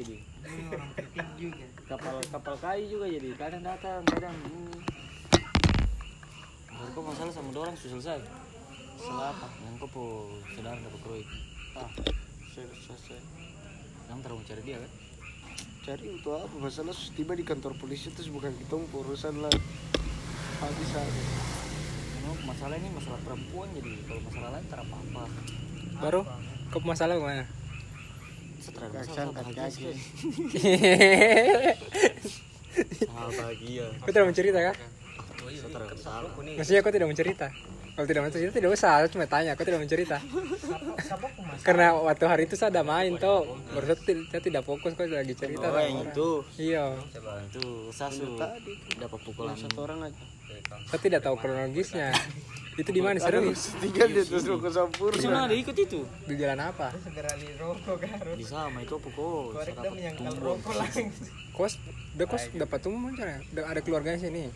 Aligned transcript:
jadi. 0.00 0.16
Ini 0.16 0.62
orang 0.72 0.90
penting 0.96 1.28
juga. 1.36 1.66
kapal 1.84 2.16
kapal 2.32 2.54
kayu 2.56 2.84
juga 2.88 3.06
jadi. 3.12 3.28
Kadang 3.36 3.62
datang 3.62 4.00
kadang 4.08 4.36
ini 4.48 4.80
baru 6.70 6.90
kok 6.96 7.04
masalah 7.04 7.32
sama 7.36 7.50
orang 7.52 7.76
sudah 7.76 7.92
selesai. 8.00 8.20
Setelah 8.96 9.36
apa 9.36 9.48
yang 9.64 9.74
kau 9.76 9.88
po 9.92 10.04
saudara 10.56 10.80
dapat 10.80 11.24
ah. 11.76 11.90
Selesai 12.56 13.20
yang 14.08 14.18
terlalu 14.24 14.42
cari 14.48 14.62
dia 14.64 14.76
kan? 14.80 14.92
Cari 15.84 16.06
untuk 16.08 16.32
apa? 16.40 16.54
Masalah 16.56 16.96
tiba 17.14 17.32
di 17.36 17.44
kantor 17.44 17.76
polisi 17.76 18.08
terus 18.10 18.32
bukan 18.32 18.52
kita 18.56 18.80
urusan 18.80 19.44
lah. 19.44 19.52
Habis 20.60 20.90
aja. 20.96 21.22
Karena 22.16 22.30
masalah 22.48 22.76
ini 22.76 22.88
masalah 22.92 23.20
perempuan 23.24 23.68
jadi. 23.76 23.92
Kalau 24.08 24.20
masalah 24.24 24.48
lain 24.56 24.66
tak 24.68 24.80
apa 24.80 24.96
apa 24.96 25.22
baru? 26.00 26.22
Kau 26.72 26.80
masalah 26.86 27.18
mana 27.20 27.59
masalah 28.60 29.32
kaki 29.34 29.90
Ah, 33.10 33.26
bahagia 33.28 33.86
kau 33.98 34.10
tidak 34.10 34.26
mencerita 34.26 34.58
kah 34.62 34.76
setelah 35.50 35.86
masalah. 35.88 36.30
maksudnya 36.54 36.80
kau 36.80 36.92
tidak 36.92 37.08
mencerita 37.08 37.48
kalau 37.90 38.06
tidak 38.06 38.22
mencerita 38.22 38.50
tidak 38.54 38.70
usah. 38.70 38.92
Saya 38.96 39.10
cuma 39.10 39.26
tanya 39.26 39.52
kau 39.52 39.66
tidak 39.66 39.82
mencerita 39.82 40.16
karena 41.60 41.92
waktu 41.92 42.24
hari 42.24 42.42
itu 42.46 42.54
saya 42.54 42.70
ada 42.70 42.80
main 42.80 43.12
toh 43.14 43.44
baru 43.68 43.84
saya, 43.86 43.98
ti- 43.98 44.24
saya 44.26 44.40
tidak 44.40 44.62
fokus 44.62 44.94
kau 44.94 45.04
lagi 45.04 45.34
cerita 45.34 45.66
oh 45.66 45.76
yang 45.76 46.06
itu. 46.06 46.28
Iya. 46.56 46.84
Itu 47.50 47.90
sasu. 47.90 48.38
Tadi. 48.38 48.72
Dapat 48.96 49.20
pukulan. 49.20 49.52
Satu 49.52 49.78
orang 49.82 50.06
aja. 50.06 50.22
Saya 50.86 51.00
tidak 51.02 51.20
tahu 51.20 51.34
kronologisnya 51.36 52.14
itu 52.80 52.90
di 52.96 53.02
mana 53.04 53.20
serius? 53.20 53.76
tiga 53.76 54.08
dia 54.08 54.24
terus 54.24 54.44
mau 54.48 54.56
ke 54.56 54.70
Sampurna 54.72 55.20
Di 55.20 55.28
mana? 55.28 55.44
Ada 55.44 55.56
ikut 55.60 55.76
itu? 55.76 56.00
Di 56.24 56.34
jalan 56.40 56.60
apa? 56.64 56.88
Segera 56.96 57.32
di 57.36 57.48
rokok 57.60 57.96
garut. 58.00 58.36
di 58.40 58.46
sama 58.48 58.78
itu 58.80 58.96
pukul 58.96 59.52
Korek 59.52 59.64
saya 59.68 59.76
dah 59.76 59.82
dapat 59.84 59.96
menyangkal 60.00 60.34
rokok 60.40 60.74
langsung. 60.80 61.08
kos 61.52 61.72
udah 62.16 62.26
kos 62.26 62.44
dapat 62.56 62.78
macam 62.88 62.92
mana? 62.96 63.36
Udah 63.52 63.64
ada 63.68 63.80
keluarganya 63.84 64.18
sini? 64.18 64.48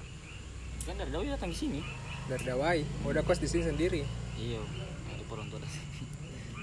Kan 0.88 0.94
dari 0.96 1.10
dahulu 1.12 1.28
datang 1.28 1.50
ke 1.52 1.56
sini. 1.56 1.80
Dari 2.24 2.44
Dawai? 2.48 2.78
Oh, 3.04 3.12
udah 3.12 3.22
kos 3.28 3.40
di 3.40 3.48
sini 3.48 3.62
sendiri? 3.68 4.00
Iya. 4.40 4.60
Ada 5.12 5.22
orang 5.28 5.46
tua 5.52 5.58
datang. 5.60 5.84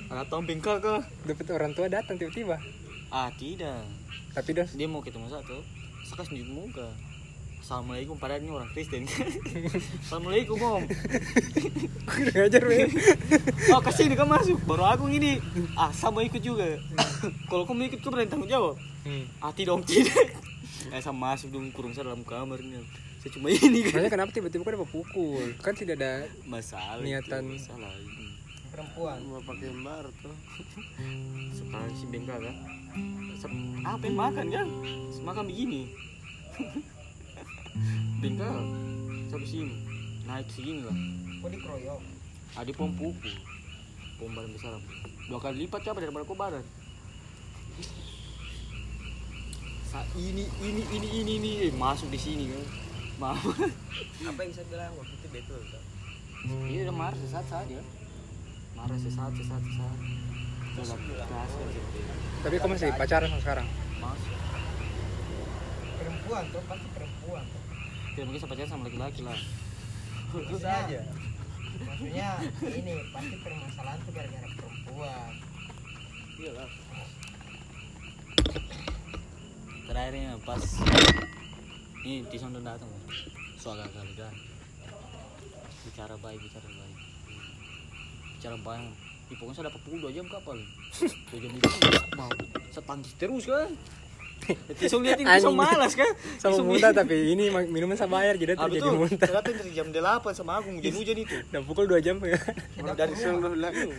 Ada 0.09 0.23
tahun 0.28 0.44
bengkak 0.50 0.78
kah 0.81 1.02
dapat 1.30 1.46
orang 1.53 1.72
tua 1.78 1.86
datang 1.88 2.16
tiba-tiba? 2.18 2.58
Ah 3.14 3.30
tidak. 3.38 3.86
Tapi 4.34 4.50
dos 4.58 4.73
dia 4.73 4.90
mau 4.90 5.06
ketemu 5.06 5.30
satu. 5.30 5.62
Kasih 6.12 6.28
tunjuk 6.28 6.50
muka 6.52 6.92
Assalamualaikum 7.72 8.19
padahal 8.19 8.44
ini 8.44 8.52
orang 8.52 8.67
Kristen. 8.75 9.08
Assalamualaikum 10.03 10.59
om. 10.59 10.83
Kurang 12.03 12.52
ajar 12.52 12.67
men 12.67 12.91
Oh 13.72 13.80
kasih 13.80 14.11
ini 14.11 14.19
kamu 14.19 14.28
masuk 14.28 14.59
Baru 14.67 14.83
aku 14.83 15.08
gini 15.08 15.39
Ah 15.80 15.88
sama 15.95 16.19
ikut 16.28 16.44
juga. 16.44 16.67
Kalau 17.47 17.63
kamu 17.63 17.88
ikut 17.88 18.03
kau 18.03 18.11
berani 18.11 18.28
tanggung 18.28 18.52
jawab? 18.52 18.75
Hmm. 19.08 19.23
Ah 19.39 19.55
tidak 19.55 19.80
om 19.80 19.88
tidak. 19.88 20.11
Eh 20.91 21.00
sama 21.00 21.31
masuk 21.31 21.47
dong 21.47 21.72
kurung 21.72 21.95
saya 21.95 22.11
dalam 22.11 22.28
kamar 22.28 22.59
ini. 22.59 22.83
Saya 23.23 23.39
cuma 23.39 23.47
ini 23.47 23.88
kan. 23.88 24.03
Makanya 24.03 24.11
kenapa 24.19 24.31
tiba-tiba 24.35 24.67
kau 24.67 24.75
dapat 24.75 24.89
pukul? 24.91 25.45
Kan 25.63 25.72
tidak 25.72 25.95
ada 26.03 26.28
Masalah 26.44 27.00
Niatan. 27.00 27.56
itu, 27.56 27.72
Masalah 27.72 27.95
ini. 28.03 28.35
Perempuan. 28.67 29.23
mau 29.31 29.39
pakai 29.47 29.72
bar 29.80 30.11
tuh. 30.19 30.35
Sekarang 31.56 31.95
si 31.95 32.03
bengkak 32.11 32.35
kan. 32.35 32.56
Apa 33.88 34.03
yang 34.03 34.17
makan 34.19 34.45
kan? 34.52 34.67
Makan 35.23 35.44
begini 35.47 35.88
Bengkak 38.19 38.52
Sampai 39.31 39.47
sini 39.47 39.75
Naik 40.27 40.47
segini 40.53 40.86
lah. 40.86 40.95
Kok 41.41 41.50
dikeroyok? 41.50 42.02
Adi 42.55 42.72
pom 42.75 42.91
pukul. 42.94 43.36
Pom 44.19 44.31
badan 44.36 44.52
besar 44.53 44.78
Dua 45.28 45.39
kali 45.41 45.66
lipat 45.66 45.81
coba 45.88 46.00
daripada 46.03 46.23
kau 46.28 46.38
badan 46.38 46.63
Sa 49.91 50.03
ini 50.16 50.47
ini 50.63 50.83
ini 50.88 51.08
ini 51.19 51.31
ini. 51.39 51.52
Eh, 51.67 51.73
masuk 51.75 52.08
di 52.11 52.19
sini 52.19 52.47
kan. 52.47 52.63
Maaf. 53.19 53.44
Apa 54.30 54.39
yang 54.41 54.53
saya 54.56 54.66
bilang 54.72 54.94
waktu 54.95 55.13
itu 55.13 55.28
betul 55.30 55.61
kan? 55.67 55.83
iya 56.41 56.90
udah 56.90 56.96
marah 56.96 57.17
sesaat 57.22 57.46
saja 57.46 57.79
marah 58.73 58.97
sesaat 58.97 59.29
sesaat 59.38 59.62
sesaat 59.62 59.97
tapi 62.41 62.56
kau 62.57 62.72
masih 62.72 62.90
pacaran 62.96 63.28
sama 63.28 63.44
sekarang? 63.44 63.67
Masuk. 64.00 64.34
Perempuan 66.00 66.44
tuh 66.50 66.63
pasti 66.63 66.88
perempuan. 66.96 67.44
tuh. 67.44 67.60
Tidak 68.11 68.25
mungkin 68.27 68.41
saya 68.44 68.51
pacaran 68.51 68.69
sama 68.69 68.83
laki-laki 68.88 69.22
lah. 69.23 69.39
Bisa 70.31 70.69
aja. 70.69 70.99
Maksudnya 71.81 72.29
ini 72.67 72.94
pasti 73.09 73.35
permasalahan 73.41 73.99
tuh 74.05 74.11
gara-gara 74.13 74.47
perempuan. 74.55 75.31
iya 76.41 76.51
lah 76.57 76.69
terakhirnya 79.91 80.39
pas 80.47 80.63
ini 82.07 82.23
Tison 82.31 82.55
udah 82.55 82.63
datang 82.63 82.89
so 83.59 83.75
agak 83.75 83.91
kali 83.91 84.16
kan 84.16 84.33
bicara 85.81 86.16
baik 86.23 86.39
bicara 86.39 86.69
baik. 86.72 86.97
Bicara 88.38 88.57
baik. 88.63 88.93
Ih, 89.31 89.38
pokoknya 89.38 89.55
saya 89.59 89.67
dapat 89.69 89.81
pukul 89.83 89.99
dua 90.01 90.11
jam 90.16 90.25
kapal 90.31 90.57
dua 91.29 91.39
jam 91.43 91.51
itu 91.51 91.69
mau. 92.16 92.31
Saya 92.72 92.83
tangkis 92.88 93.13
terus 93.19 93.43
kan 93.45 93.69
Ini 94.41 94.74
Tison 94.74 95.06
Anjing. 95.06 95.53
malas 95.53 95.94
kan 95.94 96.09
sama 96.41 96.52
Tison 96.52 96.66
muntah 96.66 96.91
tapi 96.91 97.16
ini 97.29 97.47
ma- 97.47 97.63
minuman 97.63 97.94
saya 97.94 98.09
bayar 98.09 98.34
jadi 98.35 98.53
Ah, 98.53 98.66
terjadi 98.66 98.84
betul. 98.84 99.00
muntah 99.00 99.24
Saya 99.24 99.35
datang 99.38 99.56
dari 99.56 99.72
jam 99.72 99.88
8 99.88 100.34
sama 100.34 100.52
aku 100.57 100.68
hujan-hujan 100.74 101.18
itu. 101.19 101.35
dan 101.47 101.62
pukul 101.68 101.85
2 101.85 102.02
jam 102.02 102.16
ya 102.25 102.40
Dari 102.81 103.13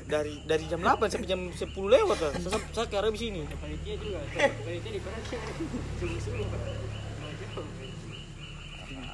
dari 0.04 0.34
dari 0.42 0.64
jam 0.66 0.80
8 0.80 0.98
sampai 1.08 1.26
jam 1.26 1.41
10 1.47 1.62
lewat 1.72 2.16
kan. 2.19 2.32
Saya, 2.38 2.58
saya 2.70 2.86
ke 2.86 2.97
arah 2.97 3.12
sini. 3.12 3.42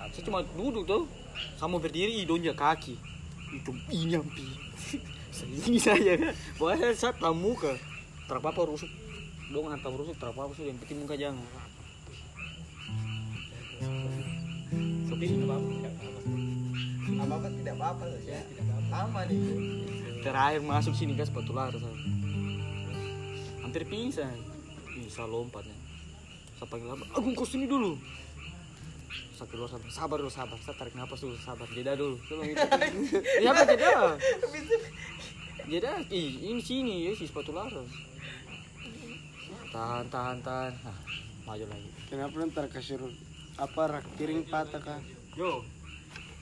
Saya 0.09 0.23
cuma 0.25 0.41
duduk 0.49 0.85
tuh. 0.85 1.05
Sama 1.55 1.79
berdiri 1.79 2.25
donja 2.25 2.51
kaki. 2.53 2.99
Itu 3.53 3.71
ini 3.89 4.19
ampi. 4.19 4.47
Ini 5.39 5.79
saya 5.79 6.13
kan. 6.19 6.35
Bahwa 6.59 6.73
saya 6.93 7.13
tak 7.13 7.33
muka. 7.33 7.73
Terapa 8.27 8.51
rusuk. 8.61 8.91
Dong 9.49 9.65
hantar 9.73 9.89
rusuk 9.97 10.13
terapa 10.21 10.45
sudah 10.53 10.69
yang 10.69 10.77
penting 10.85 11.01
muka 11.01 11.17
jangan. 11.17 11.41
Tapi 15.09 15.25
ini 15.25 15.45
apa? 15.49 15.57
Apa 17.19 17.35
apa 17.41 17.49
tidak 17.57 17.75
apa-apa 17.81 18.05
loh 18.13 18.21
ya. 18.29 18.41
Lama 18.93 19.21
nih. 19.25 19.41
terakhir 20.21 20.61
masuk 20.61 20.93
sini 20.93 21.17
kan 21.17 21.25
sepatu 21.25 21.57
lara 21.57 21.73
saya. 21.73 21.97
Hampir 23.65 23.89
pingsan. 23.89 24.37
Bisa 24.93 25.25
lompat 25.25 25.65
ya. 25.65 25.77
Saya 26.61 26.69
panggil 26.69 26.93
abang 26.93 27.09
agung 27.17 27.33
kau 27.33 27.49
sini 27.49 27.65
dulu. 27.65 27.97
Saya 29.33 29.49
keluar 29.49 29.73
sabar. 29.73 29.89
Sabar 29.89 30.17
dulu 30.21 30.29
sabar. 30.29 30.59
Saya 30.61 30.77
tarik 30.77 30.93
nafas 30.93 31.25
dulu 31.25 31.41
sabar. 31.41 31.65
Jeda 31.73 31.97
dulu. 31.97 32.21
Ya 33.41 33.57
apa 33.57 33.65
jeda? 33.65 33.97
Jeda? 35.73 35.93
Ih 36.13 36.53
ini 36.53 36.61
sini 36.61 37.09
ya 37.09 37.17
si 37.17 37.25
sepatu 37.25 37.57
lara 37.57 37.81
tahan 39.69 40.07
tahan 40.09 40.39
tahan. 40.41 40.73
Nah, 40.83 40.99
maju 41.45 41.65
lagi. 41.69 41.89
Kenapa 42.09 42.35
ntar 42.49 42.67
kasih 42.69 42.97
apa 43.59 43.81
rak 43.91 44.05
piring 44.17 44.47
patah 44.47 44.81
kah 44.81 45.01
yo. 45.35 45.65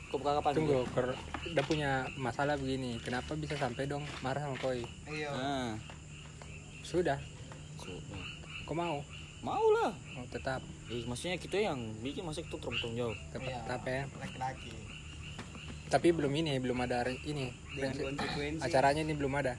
Kau 0.07 0.23
buka 0.23 0.39
kapan 0.39 0.53
tunggu 0.55 0.87
ker- 0.95 1.19
udah 1.51 1.65
punya 1.67 1.91
masalah 2.15 2.55
begini. 2.55 3.03
Kenapa 3.03 3.35
bisa 3.35 3.59
sampai 3.59 3.91
dong? 3.91 4.07
Marah 4.23 4.47
sama 4.47 4.57
koi. 4.59 4.87
Iya. 5.11 5.31
nah 5.35 5.71
sudah. 6.87 7.19
Kau 8.63 8.75
mau? 8.75 9.03
Mau 9.43 9.67
lah. 9.75 9.91
Mau 10.15 10.25
tetap. 10.31 10.63
Eh, 10.87 11.03
maksudnya 11.03 11.35
kita 11.35 11.59
yang 11.59 11.79
bikin 11.99 12.23
masa 12.23 12.47
kita 12.47 12.55
terus 12.57 12.79
jauh 12.79 13.15
tetap 13.35 13.51
Iya. 13.51 13.59
tetap 13.63 13.83
ya. 13.85 14.03
Laki-laki. 14.17 14.71
tapi 15.87 16.11
belum 16.11 16.35
ini 16.35 16.59
belum 16.59 16.83
ada 16.83 17.07
ini. 17.07 17.47
Acaranya 18.59 19.07
ini 19.07 19.15
belum 19.15 19.31
ada. 19.39 19.55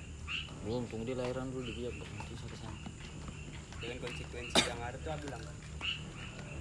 Belum 0.67 0.83
tunggu 0.91 1.07
dia 1.07 1.16
lahiran 1.16 1.47
dulu 1.47 1.63
di 1.63 1.72
biak 1.72 1.95
nanti 1.95 2.35
saya 2.35 2.51
ke 2.51 2.57
sana 2.59 2.77
dengan 3.87 4.03
konsekuensi 4.03 4.59
yang 4.67 4.83
ada 4.83 4.99
tuh 4.99 5.11
aku 5.15 5.31
bilang 5.31 5.44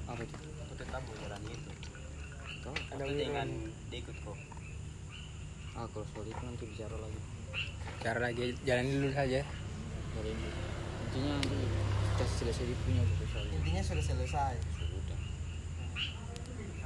apa 0.06 0.20
itu? 0.22 0.36
Aku 0.62 0.74
tetap 0.78 1.02
mau 1.02 1.16
jalan 1.18 1.42
itu. 1.50 1.70
Tahu 2.62 2.74
ada 2.94 3.02
dengan 3.10 3.48
dia 3.90 3.98
ikut 3.98 4.16
kok. 4.22 4.38
Ah 5.74 5.90
kalau 5.90 6.06
soal 6.14 6.30
itu 6.30 6.42
nanti 6.46 6.64
bicara 6.70 6.94
lagi. 6.94 7.20
Cara 7.98 8.18
lagi 8.22 8.54
jalan 8.62 8.86
dulu 8.86 9.10
saja. 9.10 9.42
Dari 10.14 10.30
ini 10.30 10.48
intinya 11.10 11.32
nanti 11.42 11.58
kita 12.14 12.24
selesai 12.30 12.64
punya 12.86 13.02
gitu 13.02 13.24
soalnya 13.34 13.56
Intinya 13.58 13.82
sudah 13.82 14.04
selesai. 14.06 14.54
sudah. 14.78 15.18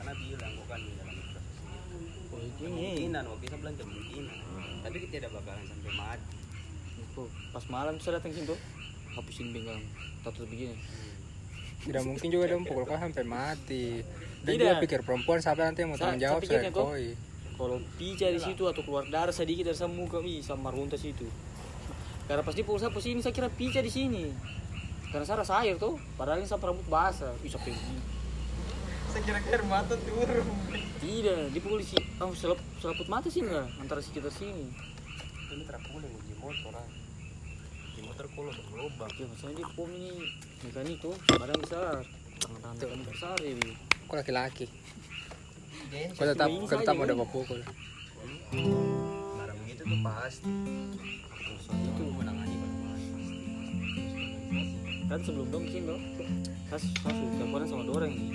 Karena 0.01 0.13
bilang 0.17 0.53
bukan 0.57 0.79
di 0.81 0.93
dalam 0.97 1.15
proses 1.21 1.45
ini. 1.61 2.09
Oh 2.33 2.41
itu 2.41 2.61
ini 2.65 2.65
kemungkinan 2.65 3.23
waktu 3.29 3.45
itu 3.45 3.57
bilang 3.61 3.77
kemungkinan. 3.77 4.37
Tapi 4.89 4.97
kita 5.05 5.13
tidak 5.21 5.31
bakalan 5.37 5.65
sampai 5.69 5.93
mati. 6.01 6.37
Pas 7.53 7.65
malam 7.69 8.01
saya 8.01 8.17
datang 8.17 8.33
sini 8.33 8.49
tuh 8.49 8.80
hapusin 9.17 9.51
pinggang 9.55 9.83
tato 10.23 10.47
begini. 10.47 10.77
Tidak 11.81 12.03
mungkin 12.05 12.29
juga 12.29 12.45
dong 12.53 12.69
pukul 12.69 12.85
kau 12.85 12.99
sampai 12.99 13.25
mati. 13.25 14.05
Dan 14.45 14.57
Tidak. 14.57 14.67
dia 14.69 14.83
pikir 14.83 15.01
perempuan 15.05 15.41
siapa 15.41 15.65
nanti 15.65 15.85
yang 15.85 15.93
mau 15.93 16.01
tanggung 16.01 16.21
jawab 16.21 16.41
saya 16.45 16.73
koi? 16.73 17.13
kalau 17.61 17.77
pica 18.01 18.25
di 18.33 18.41
situ 18.41 18.65
atau 18.65 18.81
keluar 18.81 19.05
darah 19.13 19.37
sedikit 19.37 19.69
dari 19.69 19.77
sama 19.77 19.93
muka 19.93 20.17
ih 20.25 20.41
sama 20.41 20.73
runtas 20.73 21.05
itu 21.05 21.29
karena 22.31 22.47
pasti 22.47 22.63
pukul 22.63 22.79
saya 22.79 22.95
posisi 22.95 23.19
saya 23.19 23.35
kira 23.35 23.51
pica 23.51 23.83
di 23.83 23.91
sini. 23.91 24.31
Karena 25.11 25.27
saya 25.27 25.43
rasa 25.43 25.67
air 25.67 25.75
tuh 25.83 25.99
padahal 26.15 26.39
ini 26.39 26.47
sampai 26.47 26.71
rambut 26.71 26.87
basah. 26.87 27.35
Bisa 27.43 27.59
begini. 27.59 27.99
Saya 29.11 29.27
kira 29.27 29.43
air 29.43 29.67
mata 29.67 29.99
turun. 29.99 30.47
tidak 31.03 31.51
di 31.51 31.59
polisi 31.59 31.99
oh, 32.21 32.31
selap, 32.37 32.61
selaput 32.79 33.09
mata 33.11 33.27
sih 33.27 33.43
enggak 33.43 33.67
antara 33.83 33.99
sekitar 33.99 34.31
sini. 34.31 34.71
Ini 35.51 35.67
terapulih 35.67 36.07
di 36.07 36.35
motor 36.39 36.71
ah. 36.79 36.87
Motor 38.21 38.53
kalau 38.53 38.53
berlubang. 38.69 39.11
ya 39.17 39.25
masalahnya 39.33 39.65
di 39.65 39.67
pom 39.73 39.89
ini 39.97 40.13
mekanik 40.61 40.97
tuh 41.01 41.15
badan 41.41 41.57
besar 41.65 42.05
tangan-tangan 42.37 42.77
mekanik 42.77 43.07
besar 43.09 43.37
ya 43.41 43.53
Bi. 43.57 43.73
Kok 44.05 44.17
laki-laki? 44.21 44.67
Kok 46.21 46.25
tetap 46.29 46.49
kok 46.53 46.79
tetap 46.85 46.95
dapat 47.01 47.29
pukul? 47.33 47.61
Barang 49.41 49.57
begitu 49.65 49.83
tuh 49.89 49.99
pasti. 50.05 50.53
Itu 51.65 52.03
menangani 52.13 52.55
barang 52.61 52.79
kan 55.11 55.21
sebelum 55.25 55.49
dong 55.51 55.65
dong 55.67 56.03
saya 56.71 56.79
saya 56.79 57.11
sudah 57.11 57.35
teleponan 57.35 57.67
sama 57.67 57.83
dua 57.83 57.97
orang 58.05 58.15
nih 58.15 58.31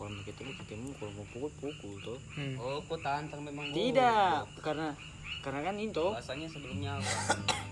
kalau 0.00 0.08
mau 0.08 0.22
ketemu 0.24 0.52
ketemu 0.64 0.88
kalau 0.96 1.12
mau 1.12 1.26
pukul 1.36 1.50
pukul 1.60 1.94
tuh 2.00 2.18
Hmm. 2.32 2.54
Oh, 2.56 2.80
kok 2.80 3.02
tantang 3.04 3.44
memang 3.44 3.68
tidak 3.76 4.48
karena 4.64 4.96
karena 5.44 5.60
kan 5.68 5.74
ini 5.76 5.92
tuh 5.92 6.16
Bahasanya 6.16 6.48
sebelumnya 6.48 6.96
apa? 6.96 7.62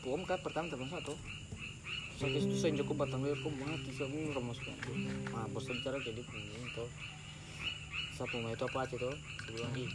Pom 0.00 0.24
kan 0.24 0.40
pertama 0.40 0.72
teman 0.72 0.88
satu. 0.88 1.14
Saya 2.16 2.38
itu 2.38 2.54
saya 2.54 2.72
cukup 2.78 3.02
batang 3.02 3.26
leher 3.26 3.34
kok 3.34 3.50
mati 3.58 3.90
saya 3.98 4.06
mau 4.06 4.54
masuk 4.54 4.62
nah 5.34 5.42
bos 5.50 5.66
bicara 5.66 5.98
jadi 6.06 6.22
ini 6.22 6.70
tuh 6.70 6.86
saya 8.14 8.30
punya 8.30 8.54
itu 8.54 8.62
apa 8.62 8.78
aja 8.86 8.94
tuh 8.94 9.16
bilang 9.50 9.74
ih 9.74 9.90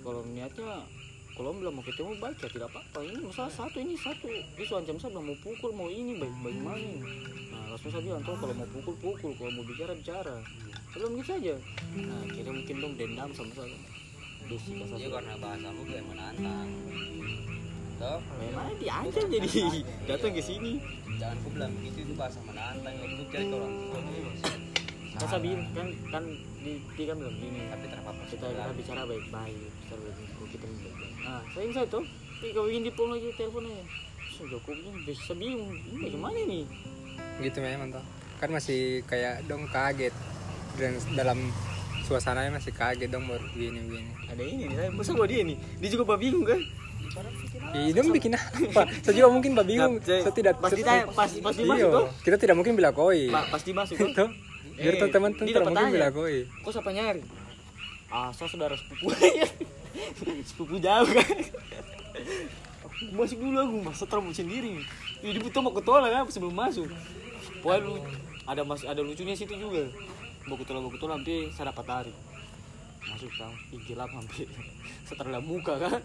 kalau 0.00 0.24
niatnya 0.24 0.88
kalau 1.34 1.50
bilang 1.50 1.74
mau 1.74 1.82
ketemu 1.82 2.14
baik 2.22 2.38
ya 2.38 2.46
tidak 2.46 2.70
apa-apa. 2.70 2.98
Ini 3.10 3.18
masalah 3.26 3.50
satu 3.50 3.82
ini 3.82 3.98
satu. 3.98 4.30
Sudah 4.54 4.78
ancam 4.86 4.96
saya 5.02 5.18
mau 5.18 5.34
pukul 5.42 5.74
mau 5.74 5.90
ini 5.90 6.14
baik 6.14 6.30
baik 6.46 6.58
mana 6.62 6.90
nah 7.50 7.62
langsung 7.74 7.90
saya 7.90 8.02
bilang 8.06 8.22
tuh 8.22 8.38
kalau 8.38 8.54
mau 8.54 8.68
pukul 8.70 8.94
pukul. 9.02 9.34
Kalau 9.34 9.50
mau 9.50 9.66
bicara 9.66 9.92
bicara. 9.98 10.36
Bilang 10.94 11.18
gitu 11.18 11.34
saja. 11.34 11.54
Nah 11.98 12.22
kira 12.30 12.50
mungkin 12.54 12.76
dong 12.78 12.94
dendam 12.94 13.30
sama 13.34 13.50
saya. 13.50 13.78
Dia 14.46 15.08
karena 15.10 15.34
bahasamu 15.34 15.82
kayak 15.90 16.04
menantang. 16.06 16.70
Toh, 17.94 18.18
Memang 18.42 18.74
diancam 18.82 19.24
jadi 19.30 19.50
datang 20.10 20.32
ke 20.34 20.42
sini. 20.42 20.82
jangan 21.14 21.36
ku 21.46 21.48
bilang 21.54 21.70
begitu 21.78 21.98
itu 22.10 22.12
bahasa 22.18 22.42
menantang. 22.42 22.90
Ya 22.90 23.06
itu 23.06 23.22
cari 23.30 23.46
ke 23.46 23.54
orang 23.54 23.74
tua. 23.78 23.98
Kan 25.14 25.26
saya 25.30 25.40
bilang 25.46 25.62
kan 25.70 25.86
kan 26.10 26.24
di 26.58 26.72
dia 26.98 27.04
kan 27.14 27.16
bilang 27.22 27.36
gini. 27.38 27.60
Tapi 27.70 27.84
terapa-apa 27.86 28.22
Kita 28.26 28.46
kita 28.50 28.72
bicara 28.74 29.02
baik-baik, 29.06 29.58
bicara 29.86 30.00
baik-baik. 30.02 30.48
Kita 30.50 30.64
baik-baik. 30.66 31.14
Nah, 31.22 31.40
saya 31.54 31.66
saya 31.70 31.86
tuh, 31.86 32.04
ini 32.42 32.48
kau 32.50 32.66
ingin 32.66 32.82
dipon 32.90 33.08
lagi 33.14 33.28
teleponnya. 33.38 33.78
So, 34.34 34.42
Joko 34.50 34.70
ini 34.74 34.90
bisa 35.06 35.32
bingung, 35.38 35.70
ini 35.86 35.96
bagaimana 36.10 36.38
nih? 36.42 36.64
Gitu 37.46 37.58
memang 37.62 37.94
toh. 37.94 38.04
Kan 38.42 38.50
masih 38.50 39.06
kayak 39.06 39.46
dong 39.46 39.70
kaget 39.70 40.10
dan 40.74 40.98
dalam 41.14 41.38
suasananya 42.04 42.58
masih 42.58 42.74
kaget 42.74 43.06
dong 43.06 43.30
baru 43.30 43.46
begini 43.54 43.78
begini. 43.86 44.10
Ada 44.26 44.42
ini 44.42 44.62
nih, 44.66 44.90
masa 44.90 45.14
gua 45.14 45.30
dia 45.30 45.46
nih, 45.46 45.54
dia 45.78 45.88
juga 45.94 46.18
bingung 46.18 46.42
kan? 46.42 46.58
Iya 47.74 47.90
dong 47.92 48.10
bikin 48.10 48.32
apa? 48.32 48.82
Saya 49.00 49.14
juga 49.14 49.28
mungkin 49.28 49.50
mbak 49.52 49.66
bingung. 49.66 49.94
Saya- 50.00 50.22
Saya 50.22 50.34
tidak 50.34 50.54
pas 50.56 50.70
ditanya, 50.70 51.04
pas 51.08 51.26
pas 51.26 51.52
Iya, 51.52 51.60
dimasuk 51.60 51.88
tuh, 51.90 52.06
kita 52.22 52.36
tidak 52.36 52.54
mungkin 52.54 52.72
bilang 52.74 52.92
koi. 52.92 53.26
pa- 53.28 53.48
pas 53.48 53.60
dimasuk 53.60 53.96
tuh. 53.98 54.28
Biar 54.74 54.90
Eh, 54.92 54.98
teman-teman 55.00 55.30
tidak 55.40 55.62
mungkin 55.64 55.86
bilang 55.90 56.12
koi. 56.12 56.36
kok 56.46 56.70
siapa 56.70 56.90
nyari? 56.90 57.22
Ah, 58.08 58.30
saya 58.30 58.46
saudara 58.46 58.74
sepupu. 58.74 59.10
sepupu 60.48 60.74
jauh 60.78 61.08
kan. 61.08 61.36
Aku 62.84 63.10
masuk 63.12 63.38
dulu 63.40 63.58
aku 63.60 63.76
masa 63.82 64.04
terlalu 64.04 64.30
sendiri. 64.32 64.74
Ini 65.20 65.38
butuh 65.40 65.60
mau 65.60 65.72
ketolak 65.72 66.10
kan 66.10 66.22
sebelum 66.28 66.52
masuk. 66.52 66.86
Pokoknya 67.58 67.80
lu 67.82 67.94
ada 68.44 68.62
mas 68.62 68.82
ada 68.82 69.00
lucunya 69.00 69.32
situ 69.32 69.50
juga. 69.52 69.82
Mau 70.44 70.54
ketolak 70.54 70.80
mau 70.80 70.90
ketolak 70.90 71.18
nanti 71.18 71.50
saya 71.50 71.70
dapat 71.70 71.84
tarik. 71.84 72.16
Masuk 73.04 73.30
kan, 73.40 73.50
ih 73.68 73.82
gelap 73.84 74.10
hampir. 74.10 74.46
Setelah 75.04 75.40
muka 75.40 75.74
kan. 75.76 75.98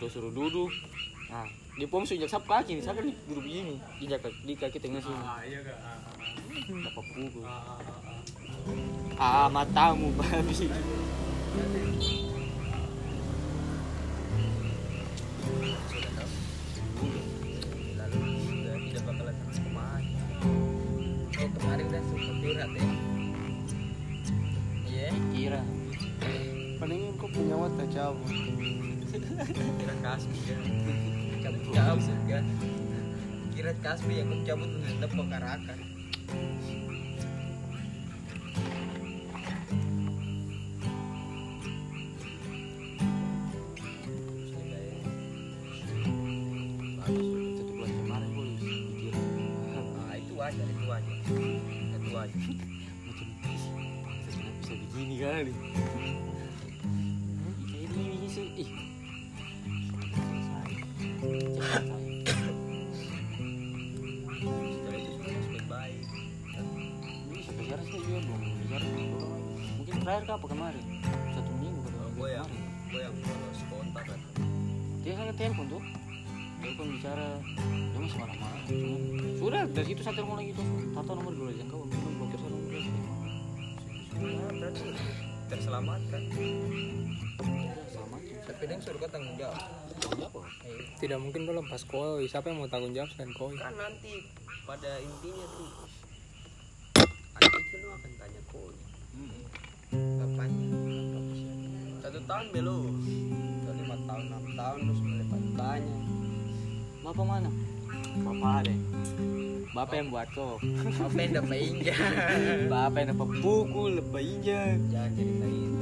Terus 0.00 0.16
suruh 0.16 0.32
duduk. 0.32 0.72
Nah, 1.28 1.44
di 1.76 1.84
pom 1.84 2.08
sejak 2.08 2.24
sap 2.26 2.48
kaki 2.48 2.80
nih, 2.80 2.82
saya 2.82 2.96
kan 2.96 3.04
duduk 3.04 3.44
begini, 3.44 3.76
injak 4.00 4.24
di 4.48 4.56
kaki 4.56 4.80
tengah 4.80 5.04
sini. 5.04 5.24
Pukul. 6.96 7.44
Ah, 9.20 9.52
matamu 9.52 10.08
babi. 10.16 10.72
Lalu 18.00 18.20
sudah 18.40 18.76
tidak 18.80 19.02
bakalan 19.04 19.34
terus 19.36 19.58
ke 19.60 19.70
mana. 19.70 20.00
Oh 21.40 21.48
kemarin 21.60 21.84
udah 21.92 22.02
sempat 22.08 22.36
curhat 22.40 22.70
ya. 22.72 22.84
Iya. 24.88 25.08
Kira. 25.36 25.62
Palingan 26.80 27.12
kau 27.20 27.28
punya 27.28 27.54
mata 27.60 27.84
cabut. 27.92 28.32
Kira 29.10 29.94
kasbi 30.06 30.38
kan. 30.46 30.60
Cabut 31.42 31.64
cabut 31.74 32.14
kan. 32.30 32.44
Kira 33.50 33.72
kasbi 33.82 34.12
yang 34.22 34.30
kau 34.30 34.40
cabut 34.46 34.70
untuk 34.70 35.10
Tapi 88.70 88.78
dia 88.78 88.86
suruh 88.86 89.02
kau 89.02 89.10
tanggung 89.10 89.34
jawab. 89.34 89.58
Apa? 90.30 90.40
Eh, 90.62 90.94
Tidak 91.02 91.18
mungkin 91.18 91.42
dong 91.42 91.58
lepas 91.58 91.82
koi. 91.90 92.22
Siapa 92.30 92.54
yang 92.54 92.62
mau 92.62 92.70
tanggung 92.70 92.94
jawab 92.94 93.10
selain 93.10 93.34
koi? 93.34 93.58
Kan 93.58 93.74
nanti 93.74 94.30
pada 94.62 94.90
intinya 95.02 95.46
tuh 95.58 95.70
anak 97.34 97.50
kecil 97.50 97.78
lu 97.82 97.88
akan 97.90 98.10
tanya 98.14 98.40
kok 98.46 98.70
bapaknya. 99.90 100.66
satu 101.98 102.20
tahun 102.30 102.46
belum 102.54 102.92
Udah 103.58 103.74
lima 103.74 103.96
tahun 104.06 104.22
enam 104.30 104.44
tahun 104.54 104.78
lu 104.86 104.92
sudah 104.94 105.16
dapat 105.18 105.42
banyak 105.58 105.98
Bapak 107.02 107.24
mana? 107.26 107.50
Bapak 108.22 108.52
ada. 108.62 108.74
Bapak 109.74 109.94
yang 109.98 110.08
buat 110.14 110.28
kok. 110.30 110.56
Apa 111.10 111.18
yang 111.18 111.32
dapat 111.42 111.58
injak? 111.58 111.98
Bapak 112.70 112.98
yang 113.02 113.08
dapat 113.18 113.28
pukul, 113.42 113.90
lepas 113.98 114.22
injak. 114.22 114.78
jangan 114.94 115.10
ceritain 115.18 115.74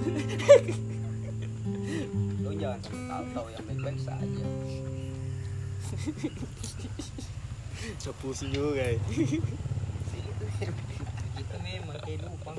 lu 2.42 2.50
jangan 2.56 2.80
sampai 2.84 3.04
tahu-tahu 3.08 3.46
yang 3.52 3.64
baik-baik 3.66 3.98
saja 4.02 4.46
pusing 8.18 8.50
juga. 8.50 8.82
eh. 8.82 8.98
Itu 11.38 11.56
memang 11.62 12.02
kehidupan. 12.02 12.54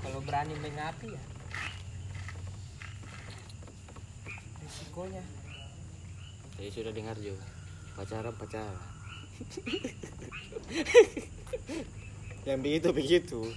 Kalau 0.00 0.20
berani 0.24 0.56
mengapi 0.62 1.12
ya. 1.12 1.20
Risikonya. 4.64 5.20
Saya 6.56 6.70
sudah 6.70 6.92
dengar 6.94 7.18
juga. 7.18 7.42
Pacaran 7.98 8.34
pacaran. 8.38 8.78
yang 12.48 12.64
begitu 12.64 12.88
begitu. 12.94 13.52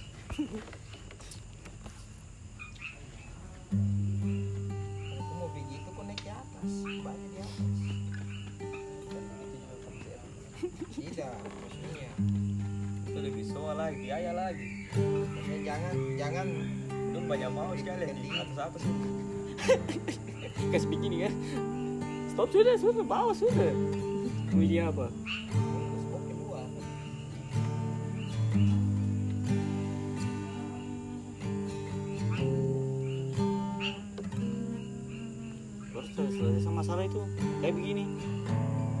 Banyak 6.64 7.30
atas. 7.36 7.48
Tidak, 10.94 11.34
maksudnya. 11.44 12.10
itu 13.04 13.18
lebih 13.20 13.44
soal 13.46 13.76
lagi 13.76 14.10
biaya 14.10 14.32
lagi 14.32 14.88
Maksudnya 14.96 15.60
jangan 15.60 15.94
jangan 16.16 16.46
lu 17.14 17.18
banyak 17.28 17.50
mau 17.52 17.70
sekali 17.76 18.10
di 18.16 18.28
atas 18.32 18.58
apa 18.58 18.76
sih 18.80 18.94
Kasih 20.70 20.88
begini 20.88 21.26
kan. 21.26 21.34
Stop 22.30 22.48
sudah, 22.50 22.74
sudah 22.78 23.04
bawa 23.06 23.32
sudah. 23.34 23.72
Mau 24.54 24.62
apa? 24.62 25.06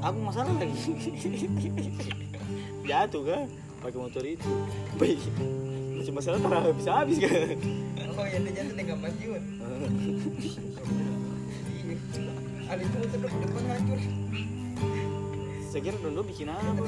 Aku 0.04 0.18
masalah 0.20 0.52
lagi. 0.60 0.76
Jatuh 2.88 3.22
kan 3.24 3.48
pakai 3.80 3.98
motor 3.98 4.22
itu. 4.24 4.50
Baik. 5.00 5.20
Masih 5.96 6.12
masalah 6.12 6.36
tak 6.36 6.52
habis 6.52 6.84
habis 6.84 7.18
kan. 7.24 7.56
Oh 8.14 8.22
ya 8.28 8.38
dia 8.46 8.62
jatuh 8.62 8.74
dengan 8.78 8.98
majuan 9.02 9.42
ada 12.64 12.80
itu 12.80 12.96
motor 12.96 13.18
depan 13.20 13.62
hancur. 13.70 14.00
Saya 15.68 15.80
kira 15.82 15.96
Dondo 15.98 16.22
bikin 16.22 16.48
apa 16.50 16.82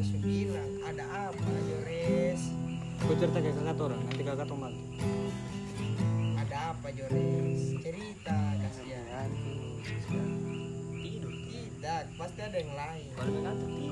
saya 0.00 0.20
bilang 0.24 0.70
ada 0.88 1.04
apa 1.28 1.44
Jores 1.68 2.42
Kau 3.00 3.16
cerita 3.16 3.40
ke 3.40 3.52
kakak 3.52 3.80
orang, 3.80 4.00
nanti 4.04 4.22
kakak 4.24 4.48
bantu. 4.48 4.84
ada 6.36 6.56
apa 6.76 6.88
Jores 6.92 7.80
cerita 7.80 8.38
kasihan. 8.60 9.30
Tidur. 11.00 11.32
Tidak 11.32 12.02
pasti 12.20 12.40
ada 12.44 12.56
yang 12.60 12.72
lain. 12.76 13.08
Tuh 13.16 13.24
tidur 13.24 13.89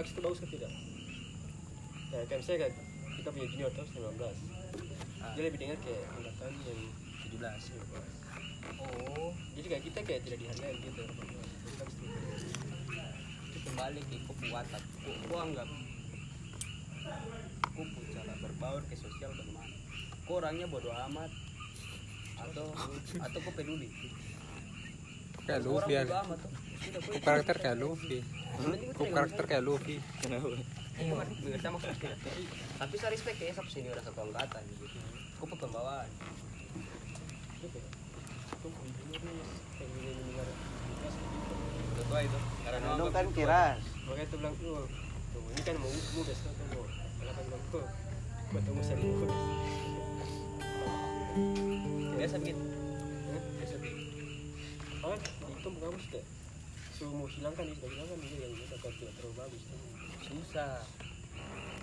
aksi 0.00 0.12
itu 0.16 0.20
bagus 0.22 0.38
kan 0.42 0.48
tidak? 0.50 0.72
Ya 2.12 2.20
kayak 2.28 2.38
misalnya 2.44 2.60
kan 2.66 2.72
kita 3.16 3.28
punya 3.32 3.46
junior 3.50 3.70
terus 3.74 3.90
19 3.92 4.56
dia 5.34 5.42
lebih 5.42 5.58
dengar 5.58 5.78
kayak 5.82 6.04
angkatan 6.14 6.52
yang 6.64 6.80
17 7.34 7.72
gitu. 7.74 7.84
oh. 8.78 9.30
Jadi 9.58 9.66
kayak 9.66 9.82
kita 9.90 9.98
kayak 10.06 10.20
tidak 10.22 10.38
dihargai 10.38 10.76
gitu. 10.80 11.02
Itu 13.50 13.58
kembali 13.66 14.00
ke 14.06 14.16
kekuatan. 14.22 14.82
Ku, 15.02 15.10
ku 15.26 15.34
anggap 15.34 15.68
ku 17.76 17.84
punya 17.84 18.08
cara 18.16 18.34
berbaur 18.40 18.82
ke 18.88 18.94
sosial 18.96 19.30
bagaimana? 19.36 19.74
Ku 20.24 20.30
orangnya 20.38 20.66
bodoh 20.70 20.94
amat. 21.10 21.30
Atau 22.36 22.66
atau 23.20 23.38
ku 23.42 23.50
peduli? 23.52 23.88
Kayak 25.46 25.62
Orang 25.62 25.78
Luffy 25.78 25.92
ya 25.94 26.02
karakter 27.22 27.56
kayak 27.62 27.78
Luffy 27.78 28.18
ku 28.96 29.04
karakter 29.12 29.44
kayak 29.44 29.62
Luffy? 29.64 30.00
Kenapa? 30.24 30.48
mengerti 30.96 31.68
maksudnya 31.68 32.16
tapi 32.80 32.94
saya 32.96 33.12
respect 33.12 33.36
ya 33.36 33.52
satu 33.52 33.68
senior 33.68 34.00
satu 34.00 34.24
angkatan 34.24 34.64
gitu. 34.72 34.88
Ku 35.36 35.44
pembawaan 35.44 36.08
gitu. 37.60 37.78
Betul 41.96 42.18
itu 42.24 42.38
karena 42.64 42.78
anggap 42.96 43.12
kan 43.12 43.26
makanya 44.06 44.26
tuh 44.30 44.38
bilang 44.40 44.54
tuh 44.56 44.88
tuh 45.36 45.42
ini 45.52 45.62
kan 45.66 45.76
mau 45.76 45.90
tuh 45.92 46.22
mau 46.24 46.84
kan 47.28 47.44
bilang 47.44 47.62
tuh. 47.68 47.84
Buat 48.46 48.62
tunggu 48.62 48.82
biasa 52.16 52.36
begitu. 52.38 52.62
Hah? 53.26 53.42
biasa 53.58 53.76
begitu. 53.82 54.02
Oh 55.04 55.12
itu 55.12 55.68
bagus 55.76 56.04
deh 56.14 56.35
suruh 56.96 57.12
mau 57.12 57.28
hilangkan 57.28 57.68
itu 57.68 57.84
hilangkan 57.92 58.18
dia 58.24 58.38
yang 58.40 58.56
kita 58.56 58.76
kan 58.80 58.92
tidak 58.96 59.12
terlalu 59.20 59.34
bagus. 59.36 59.62
Tuh. 59.68 59.80
susah. 60.32 60.80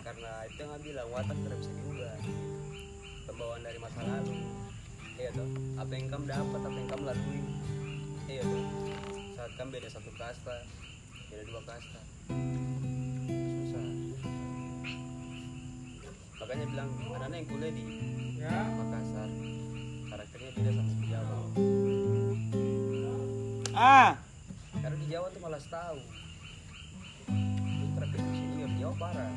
Karena 0.02 0.32
itu 0.50 0.60
yang 0.66 0.82
bilang 0.82 1.08
watak 1.14 1.38
tidak 1.38 1.58
bisa 1.62 1.72
diubah. 1.78 2.18
Pembawaan 3.30 3.62
dari 3.62 3.78
masa 3.78 4.02
lalu. 4.02 4.34
Iya 5.14 5.30
toh 5.38 5.46
apa 5.78 5.92
yang 5.94 6.08
kamu 6.10 6.26
dapat 6.26 6.62
apa 6.66 6.78
yang 6.82 6.90
kamu 6.90 7.04
lalui. 7.06 7.42
Iya 8.26 8.42
toh 8.42 8.66
saat 9.38 9.52
kamu 9.54 9.70
beda 9.78 9.88
satu 9.94 10.12
kasta 10.18 10.58
beda 11.30 11.44
dua 11.46 11.62
kasta. 11.62 12.02
Susah. 13.70 13.86
Makanya 16.42 16.66
bilang 16.74 16.90
anak-anak 16.90 17.38
yang 17.38 17.48
kuliah 17.54 17.70
di 17.70 17.86
Makassar 18.42 19.30
karakternya 20.10 20.52
beda 20.58 20.72
sama 20.74 20.92
di 20.98 21.06
Jawa. 21.06 21.38
Ah, 23.74 24.12
Jawa 25.14 25.30
tuh 25.30 25.46
malas 25.46 25.62
tahu. 25.70 26.02
Terakhir 27.94 28.18
di 28.18 28.34
sini 28.34 28.66
di 28.66 28.82
Jawa 28.82 28.98
parah. 28.98 29.30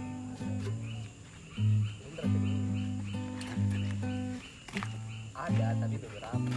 Terakhir 2.16 2.42
ada 5.36 5.68
tapi 5.76 5.96
beberapa 6.00 6.48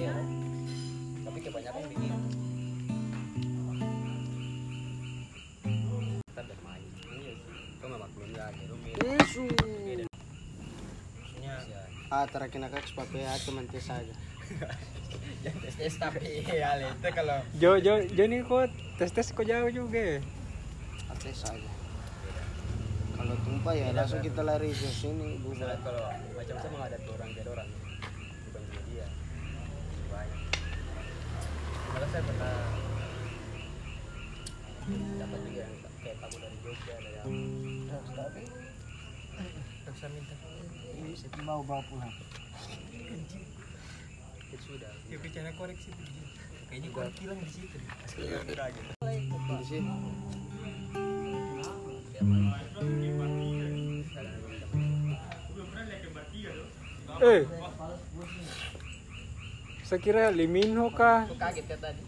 iya 0.00 0.16
tapi 1.28 1.38
kebanyakan 1.44 1.82
begitu. 1.92 2.16
Kita 6.24 6.40
bermain 6.40 6.88
iya 7.04 7.32
ya 7.36 8.16
beda 8.16 8.44
maksudnya 11.20 11.54
ah 12.08 12.24
terakhir 12.24 12.64
nak 12.64 12.80
sepatu 12.80 13.20
ya 13.20 13.36
teman 13.44 13.68
tes 13.68 13.92
saja 15.46 15.70
tes 15.78 15.94
tapi 15.98 16.42
ya 16.42 16.70
itu 16.82 17.08
kalau 17.14 17.38
Jo 17.58 17.78
Jo 17.78 18.02
Jo 18.02 18.22
ini 18.26 18.42
kok 18.42 18.66
tes 18.98 19.10
tes 19.14 19.30
kok 19.30 19.46
jauh 19.46 19.70
juga. 19.70 20.18
Tes 21.22 21.36
saja 21.36 21.70
kalau 23.16 23.34
tumpah 23.42 23.72
ya 23.72 23.96
langsung 23.96 24.20
kita 24.20 24.44
lari 24.44 24.70
ke 24.70 24.86
sini 24.92 25.40
bukan 25.40 25.72
kalau 25.80 26.04
macam 26.36 26.56
saya 26.60 26.70
menghadapi 26.70 27.08
orang 27.16 27.30
beda 27.32 27.50
orang. 27.54 27.68
Bukan 28.50 28.62
dia. 28.90 29.06
Banyak 30.12 30.42
malah 31.96 32.08
saya 32.12 32.22
pernah 32.28 32.56
dapat 35.16 35.38
juga 35.42 35.60
yang 35.66 35.74
kayak 35.98 36.16
tamu 36.22 36.36
dari 36.38 36.56
Jogja 36.62 36.94
dari 37.00 37.18
apa 37.18 38.24
bisa 39.96 40.06
minta. 40.12 40.34
Mau 41.42 41.62
bawa 41.64 41.80
pulang 41.88 42.12
sudah. 44.64 44.92
Ya 45.10 45.16
bicara 45.20 45.50
koreksi 45.58 45.90
kayaknya 46.66 46.90
korek 46.90 47.14
hilang 47.22 47.40
di 47.40 47.50
situ 47.50 47.76
deh. 47.78 47.90
udah 48.52 48.68
gitu 48.74 48.92
di 48.98 49.64
sini 49.64 49.90
eh. 57.22 57.42
Saya 59.86 60.02
kira 60.02 60.34
Liminho 60.34 60.90
kah? 60.90 61.30
Kaget 61.38 61.64
kan 61.70 61.78
tadi. 61.78 62.02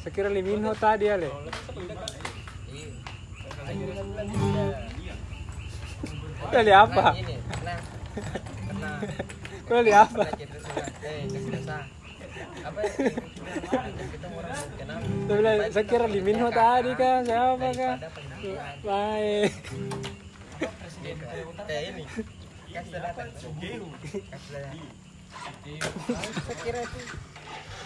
Saya 0.00 0.12
kira 0.14 0.28
Liminho 0.30 0.72
tadi 0.78 1.10
bilang 1.10 1.18
dia. 1.18 1.32
kali 6.52 6.72
apa? 6.74 7.04
Nah, 7.12 7.78
pernah 8.68 8.96
kali 9.68 9.92
apa 9.94 10.24
saya 15.28 15.36
bilang 15.38 15.58
saya 15.72 15.84
kira 15.84 16.06
Liminho 16.08 16.48
tadi 16.48 16.92
kan 16.96 17.24
siapa 17.24 17.56
penampilan 18.12 18.76
baik. 18.84 19.52
Presiden 20.62 21.16
kayak 21.66 21.82
ini 21.92 22.04
kasih 22.72 22.98
datang. 23.00 23.28
Kasih 23.32 24.52
datang 24.56 24.88
saya 25.42 26.56
kira 26.62 26.80
itu 26.86 27.00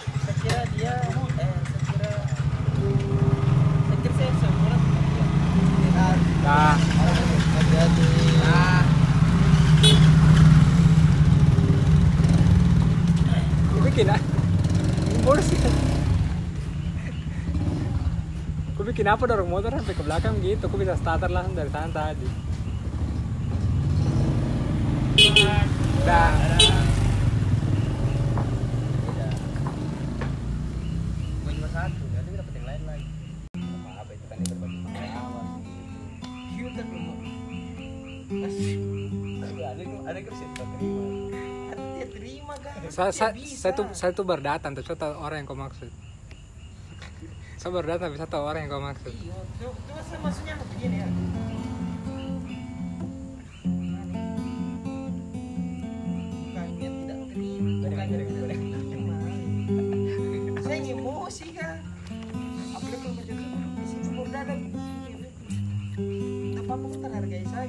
saya 0.06 0.34
kira 0.44 0.60
dia 0.76 0.94
eh 1.00 1.52
saya 1.64 1.82
kira 1.88 2.12
Saya 3.86 3.96
kira 4.02 4.14
saya 4.14 4.30
semua 4.38 4.76
orang 4.76 6.20
Dah. 6.46 6.76
hati-hati 7.56 8.10
Kau 13.66 13.80
bikin 13.82 14.06
ah? 14.12 14.20
Boros 15.26 15.48
ya. 15.50 15.70
Kau 19.06 19.14
bikin 19.14 19.22
apa 19.22 19.30
dorong 19.38 19.50
motor 19.54 19.70
sampai 19.70 19.94
ke 19.94 20.02
belakang 20.02 20.34
gitu? 20.42 20.66
Kau 20.66 20.82
bisa 20.82 20.98
starter 20.98 21.30
langsung 21.30 21.54
dari 21.54 21.70
sana 21.70 21.94
tadi. 21.94 22.26
Dah. 26.02 26.34
Saya, 42.90 43.14
saya, 43.14 43.30
saya 43.38 43.70
tuh 43.70 43.86
saya 43.94 44.10
tuh 44.10 44.26
baru 44.26 44.42
datang 44.42 44.75
tuh, 44.75 44.82
orang 45.22 45.38
yang 45.38 45.46
kau 45.46 45.54
maksud. 45.54 46.05
Saya 47.66 47.75
baru 47.82 47.99
datang 47.99 48.14
bisa 48.14 48.30
tahu 48.30 48.46
orang 48.46 48.62
yang 48.62 48.70
kau 48.70 48.78
maksud. 48.78 49.11
Iya, 49.11 49.42
cuma 49.58 49.99
saya 50.06 50.23
maksudnya 50.23 50.54
begini 50.54 51.02
ya. 51.02 51.08
Bukan 56.46 56.66
dia 56.70 56.90
tidak 58.23 58.46
terima. 58.87 59.18
Saya 60.62 60.78
emosi 60.78 61.46
kan. 61.58 61.82
Apalagi 62.70 63.02
kalau 67.02 67.26
di 67.26 67.42
saya 67.50 67.66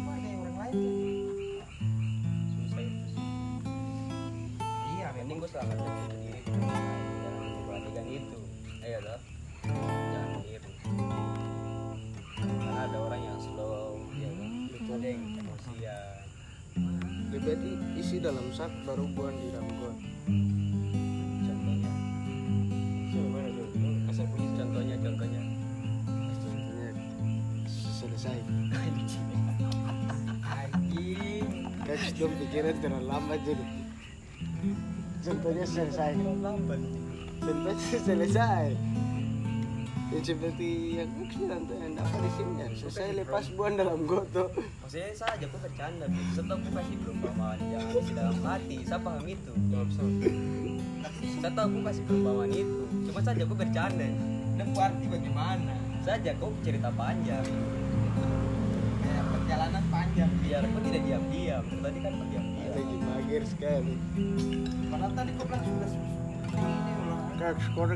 isi 18.18 18.26
dalam 18.26 18.50
sak 18.50 18.74
baru 18.82 19.06
buang 19.14 19.38
di 19.38 19.54
dalam 19.54 19.70
got 19.78 19.94
Contohnya. 23.14 23.62
Asal 24.10 24.26
punya 24.34 24.50
contohnya, 24.58 24.98
contohnya. 25.06 25.42
contohnya 26.42 26.90
selesai 27.94 28.38
anjing. 28.74 29.30
Guys, 31.86 32.10
dong 32.18 32.34
pikiran 32.42 32.74
terlalu 32.82 33.06
lambat 33.06 33.40
jadi 33.46 33.66
contohnya 35.22 35.66
selesai 35.70 36.18
contohnya 36.18 37.98
selesai 38.02 38.66
ya 40.18 40.34
seperti 40.34 40.98
yang 40.98 41.10
Max 41.14 41.32
bilang 41.38 41.62
tuh 41.70 41.78
yang 41.78 41.94
dapat 41.94 42.20
di 42.26 42.32
sini 42.34 42.54
ya 42.58 42.68
selesai 42.74 43.10
lepas 43.22 43.46
buang 43.54 43.76
dalam 43.78 44.00
got 44.10 44.26
tuh 44.34 44.50
Maksudnya 44.82 45.12
saja 45.14 45.46
aku 45.46 45.58
bercanda, 45.60 46.06
Bu. 46.08 46.22
Setelah 46.32 46.56
aku 46.58 46.70
kasih 46.80 46.96
perumpamaan 47.04 47.60
yang 47.68 47.86
di 47.92 48.14
dalam 48.16 48.38
hati, 48.40 48.78
saya 48.88 49.00
paham 49.04 49.26
itu. 49.28 49.52
Saya 51.44 51.52
tahu 51.52 51.66
aku 51.68 51.80
kasih 51.92 52.04
perumpamaan 52.08 52.52
itu. 52.56 52.82
Cuma 53.12 53.20
saja 53.20 53.42
aku 53.44 53.56
bercanda. 53.60 54.08
Dan 54.56 54.68
arti 54.74 55.06
bagaimana? 55.12 55.76
Saja 56.08 56.32
kau 56.40 56.56
cerita 56.64 56.88
panjang. 56.96 57.44
Ya, 59.04 59.20
perjalanan 59.28 59.84
panjang. 59.92 60.32
Biar 60.40 60.64
aku 60.64 60.80
tidak 60.88 61.02
diam-diam. 61.04 61.64
Tadi 61.68 62.00
kan 62.00 62.14
diam-diam. 62.32 62.72
lagi 62.78 62.96
magir 63.02 63.42
sekali 63.42 63.94
Padahal 64.88 65.12
tadi 65.18 65.32
kau 65.34 65.46
bilang 65.50 65.64
sudah 65.66 65.90
ini 66.54 66.92
ulang. 67.06 67.24
kak 67.42 67.58
skor 67.60 67.92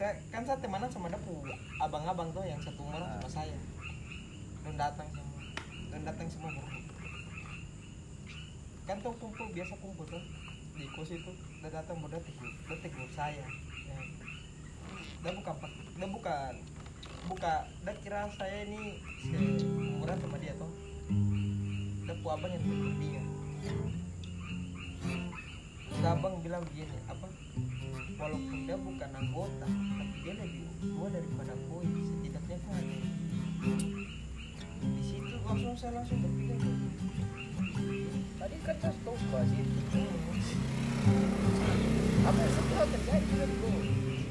Saya, 0.00 0.16
kan 0.32 0.40
saya 0.48 0.56
temanan 0.64 0.88
sama 0.88 1.12
pu 1.12 1.44
abang-abang 1.76 2.32
tuh 2.32 2.40
yang 2.40 2.56
satu 2.64 2.88
umur 2.88 3.04
sama 3.04 3.28
saya. 3.28 3.58
Dan 4.64 4.80
datang 4.80 5.04
semua. 5.12 5.40
Dan 5.92 6.00
datang 6.08 6.24
semua 6.32 6.50
baru. 6.56 6.80
Kan 8.88 8.96
tuh 9.04 9.12
kumpul 9.20 9.52
biasa 9.52 9.76
kumpul 9.76 10.08
tuh 10.08 10.24
di 10.80 10.88
kos 10.96 11.12
itu 11.12 11.32
dia 11.60 11.68
datang 11.68 12.00
udah 12.00 12.16
tegur 12.16 12.48
dia 12.48 12.76
tegur 12.80 13.04
saya 13.12 13.44
ya. 13.84 13.96
dia 15.20 15.32
bukan 15.36 15.52
pak 15.60 15.72
dia 15.76 16.08
bukan 16.08 16.52
buka 17.28 17.54
dia 17.84 17.92
kira 18.00 18.24
saya 18.40 18.64
ini 18.64 18.96
seumuran 19.20 20.16
sama 20.24 20.40
dia 20.40 20.56
tuh 20.56 20.72
dia 22.08 22.14
pu 22.16 22.26
abang 22.32 22.48
yang 22.48 22.64
dia 22.96 23.22
Terus 25.92 26.06
abang 26.16 26.40
bilang 26.40 26.64
begini 26.64 26.96
apa 27.12 27.28
walaupun 28.20 28.58
dia 28.68 28.76
bukan 28.76 29.10
anggota 29.16 29.66
tapi 29.66 30.16
dia 30.20 30.34
lebih 30.36 30.64
tua 30.78 31.06
daripada 31.08 31.52
koi 31.66 31.86
setidaknya 31.88 32.56
kau 32.60 32.72
ada 32.76 32.96
di 34.80 35.02
situ 35.02 35.34
langsung 35.40 35.74
saya 35.74 35.92
langsung 35.96 36.18
berpikir 36.20 36.58
Tadi 38.40 38.56
kan 38.64 38.76
saya 38.80 38.92
stop 38.96 39.16
itu. 39.52 40.00
Apa 42.24 42.38
yang 42.40 42.52
setelah 42.56 42.86
terjadi 42.88 43.20
di 43.20 43.54
gua. 43.60 43.72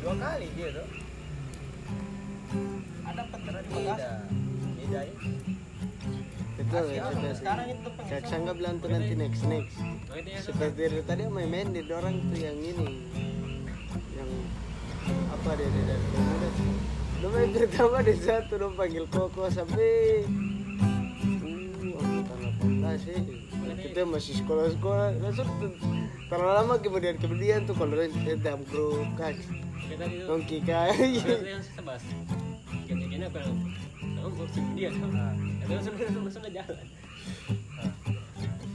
Dua 0.01 0.13
kali 0.17 0.47
dia 0.57 0.69
tuh. 0.73 0.87
ada 3.05 3.21
penjara 3.29 3.59
di 3.61 3.69
Beda. 3.69 3.85
Makassar 3.85 4.17
Beda 4.77 4.99
ya. 5.05 5.13
betul 6.57 6.85
ya 6.89 7.03
Sekarang- 7.37 7.69
itu 7.69 7.89
kak 7.93 8.05
pengen 8.09 8.23
sangga 8.25 8.51
bilang 8.57 8.75
tuh 8.81 8.89
nanti 8.89 9.13
next 9.13 9.43
next 9.45 9.77
seperti 10.43 11.01
tadi 11.05 11.23
main 11.29 11.49
main 11.49 11.69
di 11.69 11.81
orang 11.87 12.19
tuh 12.19 12.37
yang 12.41 12.57
ini 12.57 12.87
yang 14.19 14.31
apa 15.31 15.49
dia 15.55 15.67
dia 15.71 15.83
dari 15.87 16.05
muda 16.11 16.49
lu 17.19 17.27
main 17.31 17.49
pertama 17.55 17.97
di 18.03 18.15
satu 18.19 18.53
dong 18.59 18.75
panggil 18.75 19.07
koko 19.07 19.47
sampai 19.47 20.23
uh 21.39 21.95
angkatan 22.03 22.83
18 22.83 23.05
sih 23.07 23.19
kita 23.79 24.03
masih 24.03 24.33
sekolah 24.43 24.69
sekolah 24.75 25.07
langsung 25.23 25.47
tuh, 25.63 25.71
terlalu 26.27 26.51
lama 26.51 26.75
kemudian 26.83 27.15
kemudian 27.17 27.63
tuh 27.63 27.75
kalau 27.79 27.95
kita 27.95 28.35
dalam 28.43 28.61
grup 28.67 29.07
kan 29.15 29.33
dong 30.29 30.45
kika 30.45 30.93
yang 30.93 31.63
sebas. 31.65 32.03
Kayaknya 32.85 33.25
apa? 33.29 33.41
Tahu 33.99 34.29
kursi 34.37 34.61
dia. 34.77 34.93
Itu 34.93 35.73
sudah 35.81 36.07
sudah 36.13 36.31
sudah 36.31 36.51
jalan. 36.53 36.87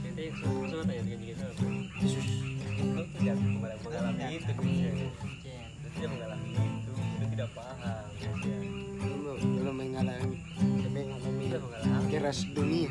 Kita 0.03 0.19
yang 0.19 0.35
sudah 0.35 0.67
sudah 0.67 0.83
tanya 0.83 1.03
dengan. 1.07 1.51
Itu 2.03 3.01
tidak 3.15 3.37
mengalami 3.39 4.23
itu 4.35 4.51
dia. 4.59 4.91
Itu 4.91 5.34
keras 12.25 12.41
dunia 12.57 12.89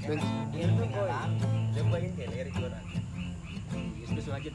dan 0.00 0.16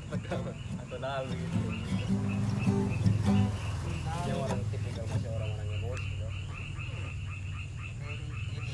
terkam 0.09 0.41
atau 0.81 0.97
lalu. 0.97 1.37
Dia 4.25 4.33
orang 4.33 4.59
tipikal 4.73 5.05
masih 5.13 5.29
orang-orang 5.29 5.67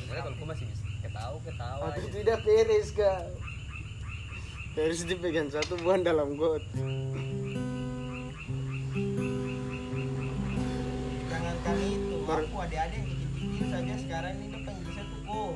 kalau 0.08 0.32
aku 0.32 0.44
masih 0.48 0.66
bisa 0.72 0.84
ketawa 1.04 1.38
ketawa 1.44 1.84
aja. 1.92 2.08
tidak 2.16 2.40
beres 2.48 2.90
dipegang 5.04 5.52
satu 5.52 5.76
buang 5.84 6.08
dalam 6.08 6.40
got. 6.40 6.64
Adik-adik 12.62 13.02
yang 13.02 13.10
kecil-kecil 13.10 13.68
saja 13.74 13.96
sekarang 14.06 14.34
ini 14.38 14.46
udah 14.54 14.62
panggil 14.70 14.90
saya 14.94 15.06
tuh 15.10 15.20
kok. 15.26 15.54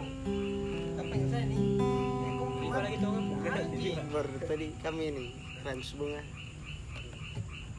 Udah 0.89 1.05
panggil 1.05 1.29
saya 1.29 1.43
nih. 1.45 1.59
Eh, 1.77 2.31
kok 2.33 2.49
Lima 2.57 2.77
lagi 2.81 2.97
tuh 2.97 3.11
kan? 3.13 4.05
Baru 4.09 4.35
tadi 4.41 4.67
kami 4.81 5.03
ini 5.13 5.25
Rans 5.61 5.89
bunga. 5.93 6.21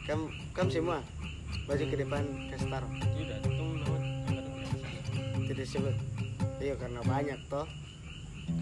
Kam 0.07 0.21
kam 0.55 0.67
semua 0.71 1.03
baju 1.67 1.85
ke 1.91 1.97
depan 1.99 2.23
kasih 2.55 2.69
taruh. 2.71 2.93
Tidak, 2.95 3.41
Tidak 5.51 5.67
sebut. 5.67 5.97
Iya 6.63 6.75
karena 6.79 7.03
banyak 7.03 7.39
toh. 7.51 7.67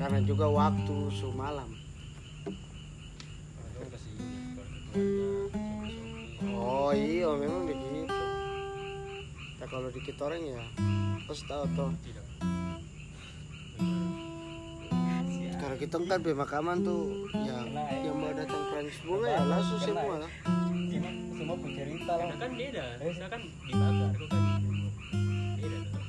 Karena 0.00 0.24
juga 0.24 0.48
waktu 0.48 0.96
su 1.12 1.28
malam. 1.36 1.68
Orang 3.76 3.88
kasih 3.92 4.12
keluarga, 4.16 5.60
Oh 6.56 6.96
iya 6.96 7.28
memang 7.36 7.68
begitu. 7.68 7.93
Nah, 9.64 9.72
kalau 9.72 9.88
dikit 9.88 10.20
orang 10.20 10.44
ya 10.44 10.60
pasti 11.24 11.48
tahu 11.48 11.64
toh. 11.72 11.88
Kalau 15.56 15.76
kita 15.80 15.96
kan 16.04 16.20
pemakaman 16.20 16.84
tuh 16.84 17.32
ya 17.32 17.64
yang 18.04 18.12
mau 18.12 18.28
datang 18.36 18.60
Rans 18.60 19.00
bunga 19.08 19.24
ya 19.24 19.40
langsung 19.48 19.80
semua 19.80 20.20
lah. 20.20 20.32
Semua 21.32 21.56
pun 21.56 21.70
cerita 21.72 22.12
Karena 22.12 22.36
kan 22.36 22.50
beda, 22.52 22.84
saya 23.00 23.28
kan 23.32 23.40
dibakar, 23.64 24.10
kok 24.12 24.28
kan 24.28 24.42
beda 25.56 25.78
tuh. 25.80 26.04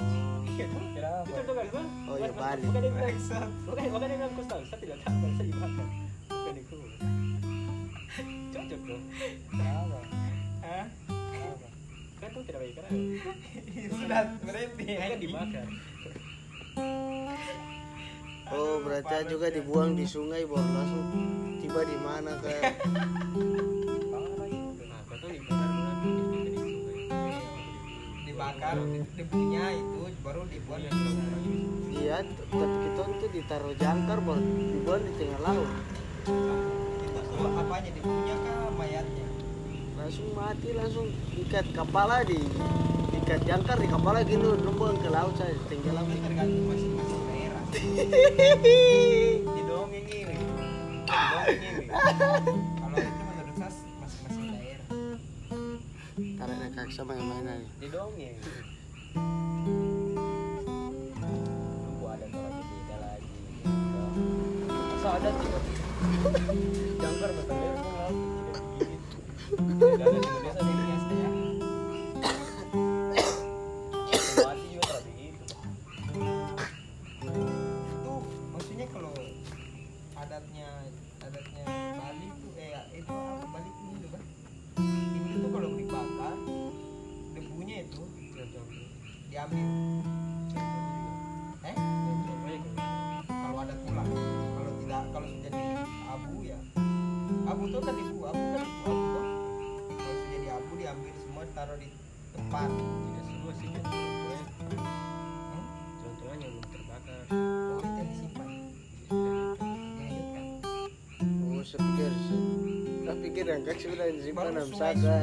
Oh, 0.00 0.40
Itu 1.20 1.40
tuh 1.44 1.54
kan. 1.60 1.66
Oh, 2.08 2.16
iya, 2.16 2.32
Bukan- 2.32 2.40
balik. 2.40 2.64
Bukan 2.64 2.80
dia 2.80 2.92
bilang, 2.96 3.12
bukan 3.68 3.82
bukan 3.92 4.06
dia 4.08 4.16
bilang 4.24 4.32
kau 4.32 4.44
tahu, 4.48 4.62
saya 4.64 4.78
tidak 4.80 4.98
tahu, 5.04 5.28
saya 5.36 5.44
dibakar. 5.52 5.88
Bukan 6.32 6.54
itu. 6.56 6.78
Cocok 8.56 8.80
dong. 8.88 9.04
Hah? 10.64 11.09
Kan 12.20 12.28
tuh 12.30 12.42
tidak 12.44 12.60
baik 12.60 12.74
karena 12.76 12.90
Sudah 13.96 14.22
berhenti. 14.44 14.84
kan 14.92 15.18
dibakar. 15.18 15.66
oh 18.50 18.74
berarti 18.82 19.14
juga 19.30 19.46
dibuang 19.48 19.94
di 19.94 20.04
sungai 20.04 20.42
baru 20.44 20.68
langsung 20.68 21.06
tiba 21.58 21.80
di 21.82 21.96
mana 21.98 22.32
kan? 22.36 22.60
Nah, 24.90 25.00
dibakar 25.06 25.06
berarti 25.06 25.28
dibakar 25.38 25.94
di 26.44 26.52
sungai. 26.52 26.98
Dibakar, 28.26 28.74
debunya 29.16 29.64
itu 29.72 30.00
baru 30.20 30.42
dibuat 30.44 30.80
di 30.82 30.90
sungai. 30.90 31.42
Iya, 31.90 32.16
tapi 32.26 32.74
kita 32.84 33.02
tuh 33.06 33.28
ditaruh 33.30 33.74
jangkar 33.76 34.18
baru 34.20 34.42
dibuang 34.42 35.02
di 35.02 35.12
tengah 35.16 35.40
laut. 35.40 35.70
Itu 37.00 37.20
tuh 37.22 37.48
apanya 37.54 37.90
debunya 37.94 38.34
kah 38.36 38.70
mayatnya? 38.74 39.29
Langsung 40.00 40.32
mati 40.32 40.72
langsung 40.72 41.12
ikat 41.36 41.76
kepala 41.76 42.24
di 42.24 42.40
ikat 43.20 43.44
jangkar 43.44 43.76
di 43.76 43.84
kepala 43.84 44.24
gitu 44.24 44.56
numpang 44.64 44.96
ke 44.96 45.12
laut 45.12 45.36
saya 45.36 45.52
tenggelam. 45.68 46.08
Itu 46.08 46.24
tergantung 46.24 46.72
masing-masing 46.72 47.22
daerah. 47.28 47.60
Dongeng 48.40 48.64
ini. 48.64 49.44
Di 49.44 49.62
dongeng 49.68 50.08
ini. 50.08 50.36
Kalau 51.84 52.96
itu 52.96 53.22
menurut 53.28 53.56
saya 53.60 53.76
masing-masing 54.00 54.46
daerah. 54.56 54.88
Tarik 56.16 56.56
kakak 56.64 56.88
sama 56.96 57.12
yang 57.12 57.28
mainan. 57.28 57.60
Di 57.76 57.88
dongeng. 57.92 58.40
Tunggu 61.84 62.06
ada 62.08 62.24
orang 62.24 62.64
beda 62.64 62.96
lagi. 63.04 63.36
Masa 64.64 65.08
ada 65.20 65.28
tidak? 65.28 65.64
Jangkar 67.04 67.30
betul 67.36 67.99
Dari, 69.50 69.96
dari, 69.98 70.20
dari, 70.20 70.50
dari. 70.54 70.69
Taruh 101.60 101.76
di 101.76 101.92
tempat 102.32 102.70
Tidak 102.72 103.20
semua 103.22 103.52
sih 103.52 103.68
kan. 103.68 103.82
hmm? 103.84 104.44
Contohnya 106.00 106.36
yang 106.40 106.52
belum 106.56 106.64
terbakar. 106.66 107.20
oh 107.28 107.76
itu 107.76 107.92
yang 107.92 108.08
disimpan 108.08 108.48
dihanyutkan 109.92 110.44
Oh, 111.20 111.60
saya 111.60 111.80
pikir 111.84 112.10
saya 113.02 113.16
pikir 113.20 113.44
yang 113.44 113.62
kaki 113.62 113.84
sudah 113.84 114.06
disimpan 114.08 114.44
dalam 114.50 114.70
saka. 114.72 115.18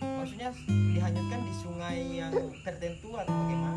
maksudnya 0.00 0.48
dihanyutkan 0.66 1.40
di 1.42 1.54
sungai 1.54 1.98
yang 2.16 2.32
tertentu 2.64 3.08
atau 3.12 3.28
bagaimana 3.28 3.76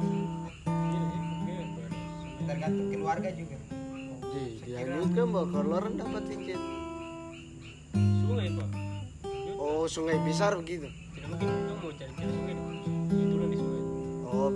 tergantung 2.42 2.88
keluarga 2.90 3.30
juga 3.30 3.58
Di, 3.60 4.42
Sekira- 4.56 4.80
dihanyutkan 4.80 5.28
bahwa 5.28 5.48
kalau 5.52 5.72
orang 5.76 5.94
dapat 5.96 6.24
izin. 6.30 6.62
Sungai 8.22 8.48
pak. 8.54 8.70
Oh, 9.60 9.84
sungai 9.86 10.16
besar 10.24 10.56
begitu. 10.56 10.88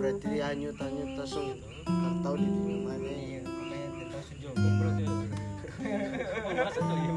Berarti 0.03 0.35
dihanyut 0.35 0.75
hanyut 0.83 1.15
langsung. 1.15 1.47
Kan 1.87 2.19
tahu 2.19 2.35
di 2.35 2.47
mana. 2.83 3.07
iya 3.07 3.39
makanya 3.39 3.87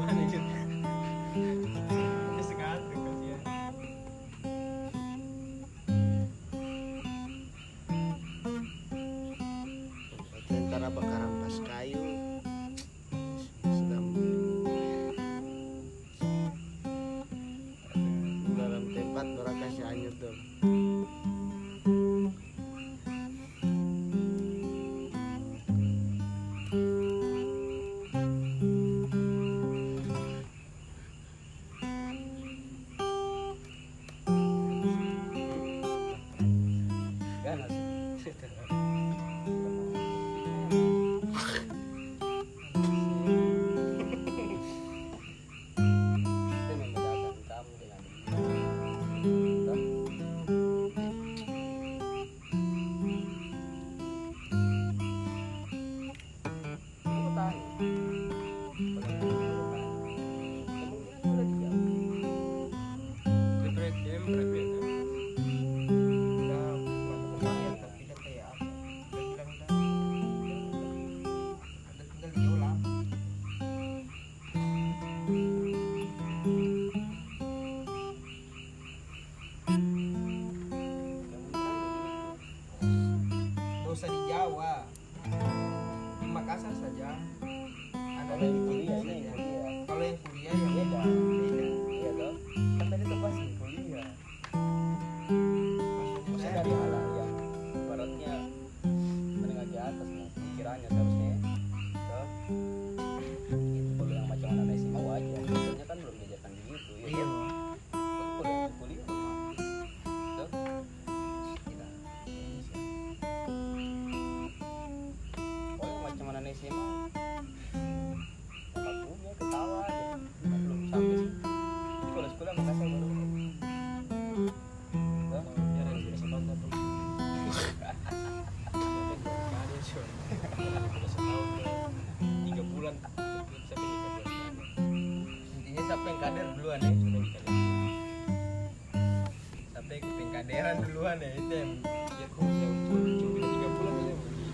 tujuan 140.45 141.17
ya 141.17 141.29
itu 141.33 141.49
yang 141.49 141.71
ya 142.13 142.27
kok 142.29 142.45
yang 142.45 142.73
cuma 142.85 142.99
tiga 143.41 143.67
bulan 143.73 143.93
aja 143.97 144.15
pergi 144.21 144.45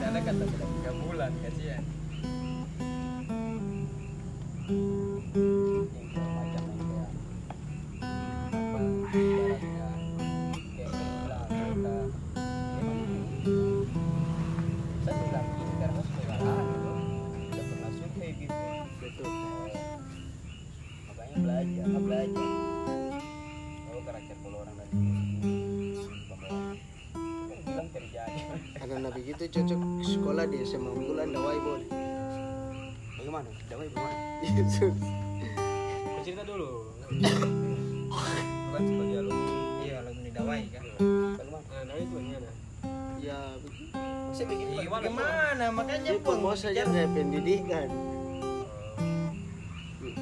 karena 0.00 0.18
kata 0.24 0.44
tiga 0.48 0.92
bulan 1.04 1.32
kasihan 1.44 1.84
cerita 36.24 36.42
dulu. 36.48 36.68
Bukan 38.66 38.82
sebagai 38.82 39.16
alumni. 39.20 39.52
Iya 39.84 39.94
alumni 40.02 40.30
dawai 40.32 40.62
kan. 40.72 40.82
Nah 40.96 41.82
nah 41.86 41.94
itu 42.00 42.16
gimana 42.16 42.48
ya 43.20 43.38
saya 44.32 44.46
begini 44.48 44.70
Iya, 44.76 44.82
gimana, 44.86 45.02
bagaimana? 45.02 45.64
makanya 45.72 46.10
itu 46.14 46.32
mau 46.38 46.54
saja 46.54 46.82
kayak 46.86 47.10
pendidikan 47.16 47.88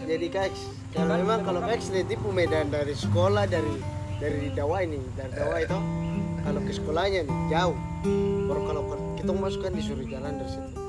jadi 0.05 0.27
kaks 0.29 0.61
kalau 0.93 1.15
memang 1.19 1.41
kalau 1.43 1.61
kaks 1.65 1.91
tipu 2.07 2.29
medan 2.31 2.69
dari 2.69 2.95
sekolah 2.95 3.49
dari 3.49 3.81
dari 4.21 4.53
dawai 4.53 4.85
nih 4.87 5.03
dari 5.19 5.33
dawai 5.35 5.61
itu 5.67 5.79
kalau 6.45 6.61
ke 6.61 6.73
sekolahnya 6.77 7.21
nih 7.25 7.37
jauh. 7.49 7.77
Baru 8.45 8.61
kalau 8.69 8.83
kita 9.17 9.33
masukkan 9.33 9.73
disuruh 9.73 10.05
jalan 10.05 10.37
dari 10.37 10.51
situ 10.53 10.84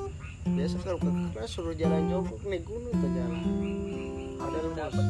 biasa 0.56 0.76
kalau 0.80 0.96
ke 0.96 1.10
kelas 1.36 1.50
suruh 1.52 1.76
jalan 1.76 2.08
jongkok 2.08 2.40
nih 2.48 2.64
gunung 2.64 2.94
tuh 2.96 3.10
jalan. 3.12 3.44
Ada 4.40 4.58
lu 4.64 4.70
dapat 4.72 5.04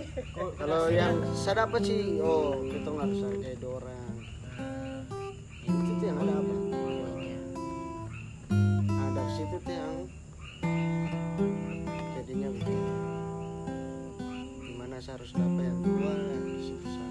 kalau 0.56 0.88
yang 0.88 1.20
saya 1.36 1.68
dapat 1.68 1.84
sih 1.84 2.16
oh 2.24 2.64
kita 2.64 2.88
harus 2.88 3.20
hargai 3.20 3.56
orang. 3.60 4.16
Itu 5.68 5.92
tuh 6.00 6.06
yang 6.08 6.18
ada 6.24 6.32
apa? 6.32 6.54
Dari 9.10 9.32
situ 9.36 9.56
tuh 9.60 9.74
yang 9.76 9.94
jadinya 12.16 12.48
begitu 12.56 12.88
gimana 14.64 14.96
saya 14.96 15.20
harus 15.20 15.30
dapat 15.36 15.62
yang 15.68 15.78
dua 15.84 16.12
yang 16.16 16.44
di 16.56 16.62
situ 16.72 16.86
saya 16.88 17.09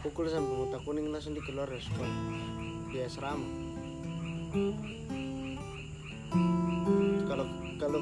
pukul 0.00 0.26
sampai 0.28 0.54
muta 0.56 0.78
kuning 0.80 1.12
langsung 1.12 1.36
dikeluar 1.36 1.68
dari 1.68 1.84
sekolah 1.84 2.16
di 2.90 2.98
asrama 3.04 3.48
kalau 7.28 7.46
kalau 7.78 8.00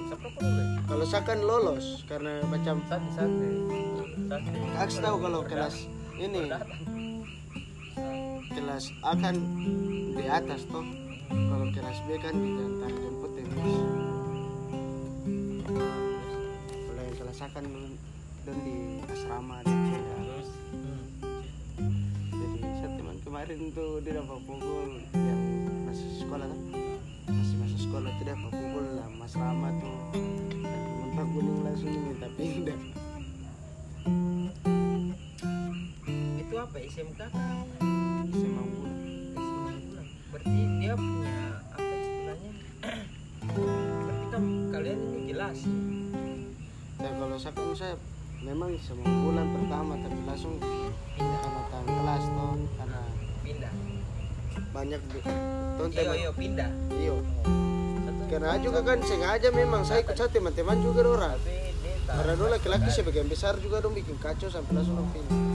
kalau 0.89 1.05
saya 1.05 1.23
kan 1.23 1.39
lolos 1.45 2.03
karena 2.09 2.41
macam 2.49 2.81
sate 2.89 3.09
sate. 3.13 3.49
Tahu 5.05 5.17
kalau 5.21 5.41
kelas 5.45 5.85
ini. 6.17 6.49
Kelas 8.49 8.85
A 9.05 9.13
kan 9.17 9.37
di 10.17 10.25
atas 10.27 10.65
toh. 10.69 10.85
Kalau 11.29 11.67
kelas 11.73 11.99
B 12.09 12.09
kan 12.19 12.35
di 12.35 12.51
antar 12.57 12.93
jemput 12.93 13.33
ya 13.37 13.45
Mas. 13.45 13.75
kalau 16.89 17.03
yang 17.05 17.17
kelas 17.21 17.39
A 17.45 17.47
kan 17.53 17.65
dan 18.49 18.57
di 18.65 18.77
asrama. 19.13 19.61
di 19.65 19.88
kemarin 23.49 23.73
tuh 23.73 23.97
dia 24.05 24.13
dapat 24.21 24.45
pukul 24.45 25.01
yang 25.17 25.41
masih 25.89 26.21
sekolah 26.21 26.45
kan? 26.45 26.61
Masih 27.33 27.57
masuk 27.57 27.81
sekolah 27.81 28.13
tuh 28.21 28.25
dapat 28.29 28.51
pukul 28.53 28.85
lah 28.93 29.09
Mas 29.09 29.33
Rama 29.41 29.73
tuh. 29.81 30.21
Mentah 31.01 31.25
kuning 31.33 31.65
langsung 31.65 31.89
minta 31.89 32.29
pindah 32.37 32.77
itu 36.45 36.55
apa 36.61 36.77
SMK 36.77 37.21
SMA 38.37 38.61
Unggul. 38.69 38.93
berarti 40.29 40.61
dia 40.85 40.93
punya 40.93 41.37
apa 41.73 41.93
istilahnya? 42.05 42.53
Berarti 43.49 44.25
kan 44.29 44.45
kalian 44.77 44.99
ini 45.09 45.33
jelas. 45.33 45.57
Ya 47.01 47.11
kalau 47.17 47.41
saya 47.41 47.57
kan 47.57 47.73
saya 47.73 47.97
memang 48.45 48.77
semua 48.77 49.09
bulan 49.09 49.49
pertama 49.57 49.97
tapi 50.05 50.21
langsung 50.29 50.61
pindah 51.17 51.48
banyak 54.79 55.03
iya 55.11 55.91
teman 55.91 56.15
iya 56.15 56.31
pindah. 56.31 56.71
Iyo 56.95 57.17
karena 58.29 58.61
juga 58.61 58.85
kan 58.85 59.01
sengaja 59.03 59.49
memang. 59.51 59.83
Saya 59.83 60.05
ikut 60.05 60.15
saya 60.15 60.31
teman-teman 60.31 60.79
juga 60.79 61.01
orang 61.03 61.35
karena 62.09 62.33
dulu 62.41 62.49
laki-laki 62.49 62.89
sebagian 62.95 63.27
besar 63.27 63.59
juga 63.59 63.83
dong. 63.83 63.97
Bikin 63.99 64.15
kacau 64.23 64.47
sampai 64.47 64.79
langsung 64.79 65.03
pindah 65.11 65.48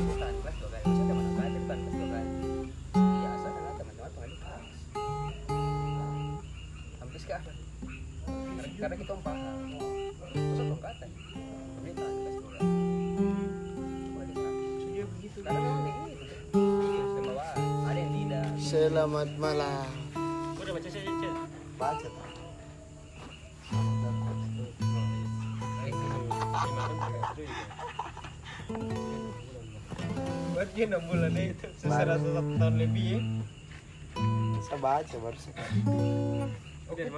baca 34.94 35.18
baru 35.18 35.40
sekali 35.42 35.78
Oh, 35.90 36.94
dari 36.94 37.10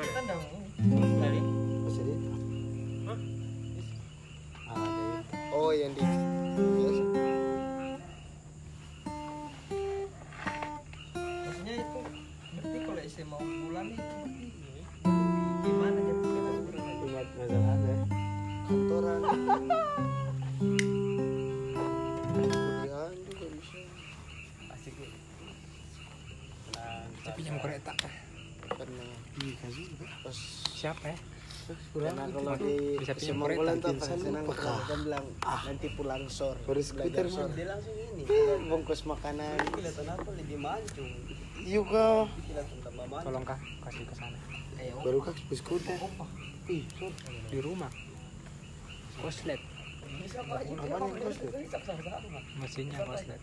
di 32.59 32.99
Bisa 32.99 33.13
pinjam 33.15 33.41
kereta, 33.43 33.89
senang 34.03 34.45
kan 34.45 34.99
bilang 35.03 35.25
nanti 35.41 35.87
pulang 35.93 36.23
sore. 36.29 36.59
Baru 36.67 36.81
belajar 36.81 37.25
skuter, 37.25 37.25
sore. 37.31 37.53
Dia 37.55 37.67
langsung 37.75 37.95
ini. 37.95 38.23
Bungkus 38.69 39.01
makanan. 39.07 39.57
Kelihatan 39.73 40.05
apa? 40.09 40.29
Lebih 40.35 40.57
mancung. 40.59 41.11
Tambah 42.83 43.05
mancung. 43.09 43.25
Tolong 43.27 43.45
kah 43.45 43.59
kasih 43.89 44.05
ke 44.07 44.15
sana. 44.17 44.39
baru 45.01 45.19
kak 45.23 45.35
skuter. 45.53 45.97
Di 47.49 47.59
rumah. 47.61 47.91
Koslet. 49.21 49.61
Mesinnya 52.59 52.99
koslet. 53.05 53.41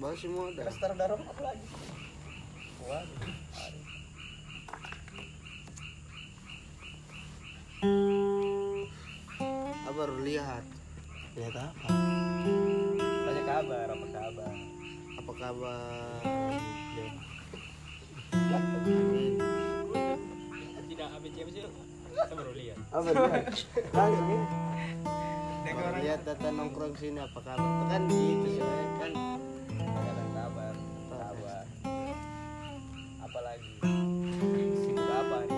bawa 0.00 0.16
semua 0.18 0.50
ada. 0.50 0.66
Terus 0.66 0.78
taruh 0.82 0.96
darah 0.98 1.14
aku 1.14 1.42
lagi? 1.46 1.66
Waduh 2.90 3.42
apa 9.82 9.90
baru 9.98 10.14
lihat. 10.22 10.62
Lihat 11.34 11.54
apa? 11.58 11.86
tanya 13.26 13.42
kabar 13.42 13.86
apa 13.90 14.06
kabar? 14.14 14.54
Apa 15.18 15.32
kabar? 15.34 16.22
Tidak 20.86 21.08
ABC 21.18 21.36
apa 21.42 21.50
sih? 21.50 21.62
Baru 22.30 22.52
lihat. 22.54 22.78
Apa 22.94 23.10
ya 25.62 25.72
orang 25.72 25.98
lihat 26.04 26.20
tata 26.22 26.48
nongkrong 26.54 26.94
sini 26.94 27.18
apa 27.18 27.42
kabar? 27.42 27.66
Itu 27.66 27.84
kan 27.90 28.02
gitu 28.06 28.46
sih 28.54 28.62
kan? 29.02 29.12
Ada 29.82 30.24
kabar 30.30 30.74
kabar. 31.10 31.64
Apalagi 33.18 33.72
sibuk 34.78 35.10
apa 35.10 35.51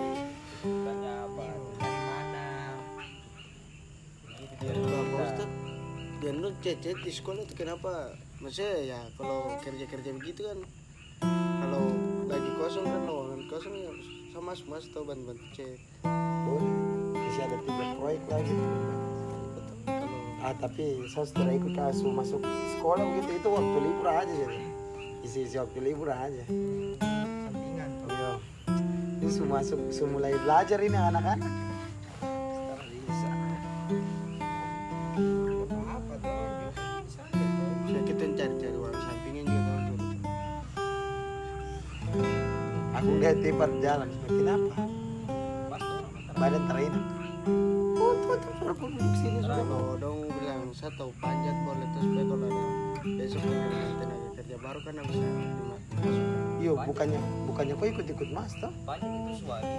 dan 6.25 6.41
lu 6.41 6.49
cecet 6.65 6.97
di 7.05 7.13
sekolah 7.13 7.45
itu 7.45 7.53
kenapa? 7.53 8.17
Maksudnya 8.41 8.97
ya 8.97 9.01
kalau 9.21 9.61
kerja 9.61 9.85
kerja 9.85 10.11
begitu 10.17 10.49
kan 10.49 10.59
kalau 11.61 11.85
lagi 12.25 12.51
kosong 12.57 12.89
kan 12.89 13.01
lowongan 13.05 13.45
kosong 13.53 13.77
ya 13.77 13.93
sama 14.33 14.57
mas 14.57 14.89
atau 14.89 15.05
bantu 15.05 15.37
bantu 15.37 15.45
cek 15.53 15.77
boleh 16.49 16.73
masih 17.13 17.43
ada 17.45 17.57
tiga 17.61 17.85
proyek 18.01 18.25
lagi. 18.33 18.55
Kalau 19.85 20.19
ah 20.41 20.55
tapi 20.57 20.87
saya 21.13 21.29
sudah 21.29 21.55
ikut 21.61 21.73
kasu 21.77 22.09
masuk 22.09 22.41
sekolah 22.81 23.05
begitu 23.05 23.31
itu 23.45 23.49
waktu 23.53 23.79
libur 23.85 24.09
aja 24.09 24.33
jadi 24.33 24.61
isi 25.29 25.39
isi 25.45 25.57
waktu 25.61 25.79
libur 25.85 26.09
aja. 26.09 26.45
Sampingan. 26.49 27.91
Iya. 28.09 28.33
ini 29.21 29.29
semua 29.29 29.61
masuk 29.61 29.81
semua 29.93 30.11
mulai 30.17 30.33
belajar 30.41 30.81
ini 30.81 30.97
anak-anak 30.97 31.63
aku 42.94 43.11
lihat 43.18 43.37
tipe 43.38 43.66
jalan 43.78 44.09
semakin 44.09 44.46
apa? 44.48 44.83
Badan 46.35 46.62
terenak 46.66 47.04
oh 47.94 48.12
tuh 48.18 48.37
tuh 48.37 48.52
sudah 48.59 48.74
pun 48.74 48.90
duduk 48.90 49.14
sini 49.14 49.38
sudah 49.38 49.62
kalau 49.62 49.94
dong 49.96 50.18
bilang 50.35 50.62
saya 50.74 50.90
tahu 50.98 51.11
panjat 51.22 51.54
boleh 51.62 51.87
terus 51.94 52.07
kalau 52.11 52.37
ada 52.42 52.64
besok 53.07 53.40
ada 53.44 53.88
tenaga 54.02 54.28
kerja 54.35 54.57
baru 54.59 54.78
kan 54.83 54.94
bisa 55.07 55.26
iya 56.59 56.72
bukannya 56.74 57.20
bukannya 57.46 57.74
kau 57.76 57.87
ikut 57.87 58.07
ikut 58.09 58.28
mas 58.35 58.52
toh? 58.59 58.72
Banyak 58.83 59.07
itu 59.07 59.33
suami 59.44 59.78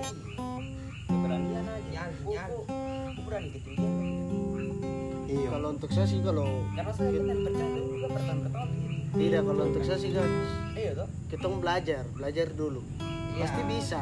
keberanian 1.06 1.66
aja. 1.68 2.02
Gua- 2.24 2.50
gua 2.50 3.22
berani 3.26 3.50
ketinggian. 3.52 3.94
Iya. 5.26 5.48
Kalau 5.50 5.68
untuk 5.74 5.90
saya 5.92 6.06
sih 6.06 6.22
kalau 6.22 6.48
karena 6.72 6.92
saya 6.94 7.10
kan 7.20 7.38
bercanda 7.42 7.80
juga 7.84 8.08
pertama 8.14 8.46
gitu 8.70 8.85
tidak 9.16 9.42
kalau 9.48 9.64
untuk 9.72 9.84
saya 9.88 9.98
sih 10.00 10.12
kan 10.12 10.28
iya 10.76 10.92
toh. 10.92 11.08
kita 11.32 11.48
belajar 11.48 12.04
belajar 12.12 12.48
dulu. 12.52 12.82
Pasti 13.36 13.62
bisa. 13.68 14.02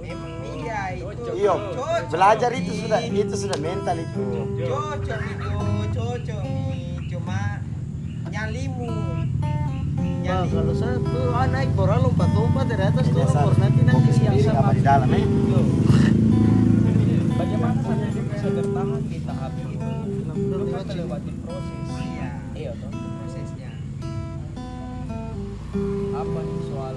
Emang 0.00 0.32
iya 0.56 0.96
itu. 0.96 1.30
Iya 1.36 1.52
belajar 2.08 2.50
itu 2.56 2.72
sudah 2.84 3.00
itu 3.04 3.34
sudah 3.36 3.58
mental 3.60 3.96
itu. 3.96 4.20
Cocok 4.64 5.20
Jo, 5.40 5.60
cocok 5.92 6.40
nih. 6.44 6.96
Cuma 7.08 7.60
nyalimu. 8.28 8.92
Nah, 10.30 10.46
kalau 10.46 10.74
saya 10.78 10.94
tuh 11.02 11.34
ah, 11.34 11.46
naik 11.50 11.74
bola 11.74 11.98
lompat-lompat 11.98 12.70
dari 12.70 12.86
atas 12.86 13.10
tuh 13.10 13.26
nanti 13.58 13.82
nanti 13.82 14.10
yang 14.22 14.38
sama 14.38 14.70
di 14.70 14.82
dalam 14.84 15.10
eh? 15.10 15.26
Bagaimana 17.34 17.80
saya 17.82 18.08
bisa 18.14 18.48
bertahan 18.54 19.00
di 19.10 19.18
apa 26.20 26.40
nih 26.44 26.58
soal 26.68 26.96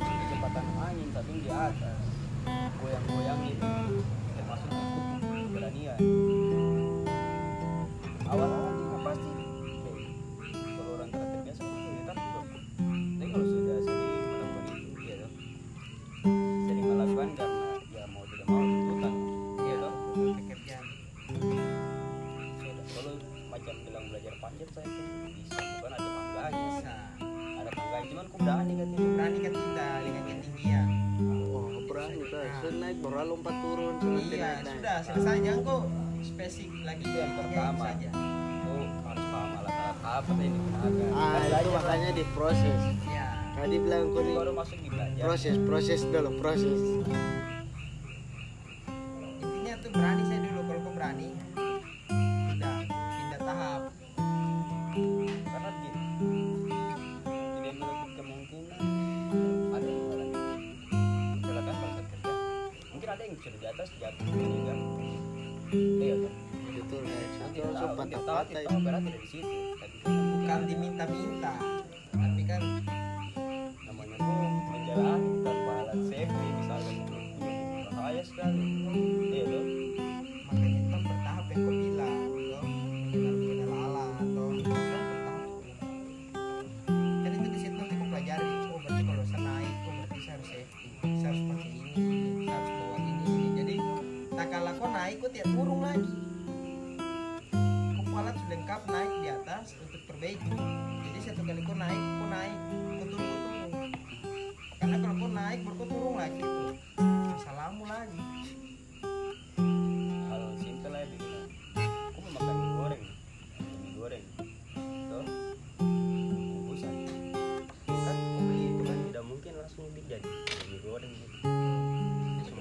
kecepatan 0.00 0.66
angin? 0.80 1.08
Tapi 1.12 1.32
di 1.44 1.50
atas. 1.52 1.98
Goyang-goyang 2.80 3.40
itu 3.52 3.72
termasuk 4.36 4.68
ikut 4.72 6.43
saya 32.64 32.80
naik 32.80 32.96
bola 33.04 33.28
lompat 33.28 33.52
turun 33.60 33.92
iya 34.24 34.56
naik 34.56 34.64
naik 34.64 34.76
sudah 34.80 34.96
selesai 35.04 35.36
jangan 35.44 35.60
kok 35.68 35.82
spesifik 36.24 36.80
lagi 36.88 37.04
yang 37.04 37.32
pertama. 37.36 37.84
saja. 37.92 38.08
Oh 38.64 38.84
harus 39.04 39.24
paham 39.28 39.50
alat-alat 39.60 39.96
apa 40.00 40.30
digunakan 40.32 40.90
ah 41.12 41.32
Kan 41.44 41.60
itu 41.60 41.70
makanya 41.76 42.10
di 42.16 42.24
proses 42.32 42.80
iya. 43.04 43.26
Tadi 43.52 43.76
bilang 43.84 44.04
kau 44.16 44.24
baru 44.24 44.52
masuk 44.56 44.78
di 44.80 44.88
belajar 44.88 45.22
proses 45.28 45.54
proses 45.68 46.00
dulu 46.08 46.30
proses 46.40 46.78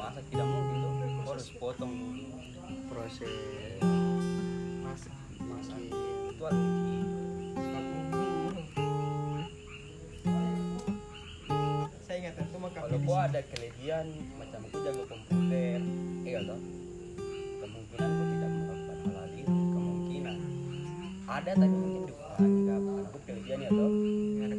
masak 0.04 0.24
tidak 0.28 0.48
mungkin 0.52 0.80
Aku 1.24 1.32
harus 1.32 1.48
potong 1.56 1.96
dulu 1.96 2.36
proses 2.92 3.32
masak. 4.84 5.16
Masak. 5.40 5.80
Itu 5.80 6.44
saya 12.04 12.18
ingat 12.20 12.36
itu 12.36 12.58
mah 12.60 12.72
kalau 12.76 13.00
kau 13.08 13.16
ada 13.16 13.40
kelebihan 13.48 14.06
macam 14.36 14.60
aku 14.68 14.76
jago 14.84 15.04
komputer 15.08 15.80
iya 16.28 16.40
toh? 16.44 16.60
Kemungkinan 17.64 18.10
kau 18.12 18.26
tidak 18.28 18.50
melakukan 18.52 18.98
hal 19.08 19.28
itu 19.40 19.56
kemungkinan. 19.72 20.38
Ada 21.32 21.52
tapi 21.56 21.72
mungkin 21.80 22.12
kan 22.12 22.52
karena 22.68 22.76
aku 23.08 23.18
kelebihan 23.24 23.60
ya 23.64 23.70
toh? 23.72 23.92
Ada 24.44 24.56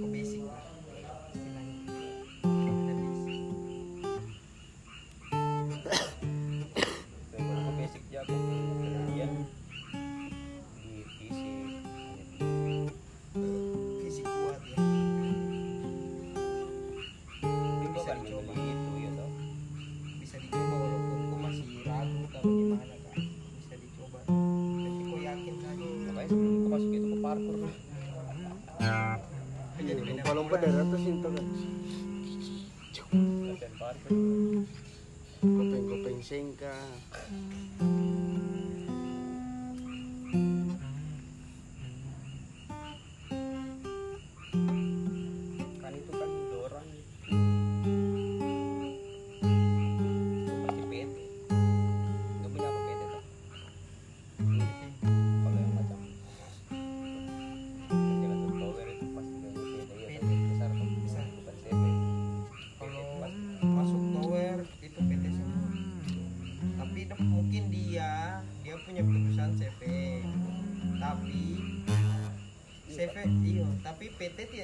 个 36.55 37.04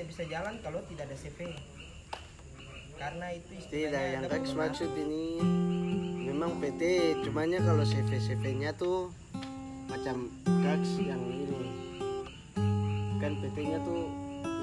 tidak 0.01 0.17
bisa 0.17 0.25
jalan 0.33 0.57
kalau 0.65 0.81
tidak 0.89 1.13
ada 1.13 1.17
CV 1.21 1.53
karena 2.97 3.27
itu 3.37 3.53
tidak 3.69 4.01
yang 4.01 4.25
Rex 4.33 4.57
maksud 4.57 4.89
ini. 4.97 5.37
Memang 6.25 6.57
PT 6.57 6.81
cumanya 7.21 7.61
kalau 7.61 7.85
CV 7.85 8.17
CV 8.17 8.45
nya 8.57 8.73
tuh 8.73 9.13
macam 9.93 10.33
Kax 10.65 11.05
yang 11.05 11.21
ini. 11.21 11.69
Kan 13.21 13.45
PT 13.45 13.57
nya 13.61 13.77
tuh 13.85 14.09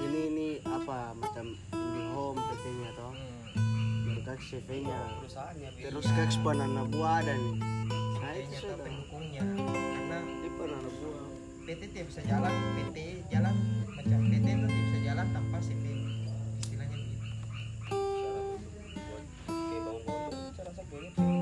ini 0.10 0.20
ini 0.26 0.50
apa 0.66 1.14
macam 1.14 1.54
IndiHome 1.70 2.42
PT 2.42 2.66
nya 2.82 2.90
toh. 2.98 3.14
Hmm, 3.54 4.18
CV 4.42 4.70
nya 4.90 5.02
terus 5.86 6.10
Kax 6.18 6.42
banana 6.42 6.82
buah 6.90 7.22
dan 7.22 7.62
nah 8.26 8.34
itu 8.34 8.58
sudah. 8.58 8.82
pendukungnya. 8.82 9.46
Karena 9.46 10.18
ini 10.18 10.50
banana 10.58 10.90
buah 10.98 11.37
PT 11.68 11.84
tidak 11.92 12.08
bisa 12.08 12.22
jalan 12.24 12.48
PT 12.80 12.98
jalan 13.28 13.52
macam 13.92 14.20
PT 14.24 14.46
itu 14.48 14.68
tidak 14.72 14.84
bisa 14.88 15.00
jalan 15.04 15.26
tanpa 15.36 15.58
CV 15.60 15.84
istilahnya 16.64 16.96
begitu. 16.96 17.28
Gitu 19.52 19.92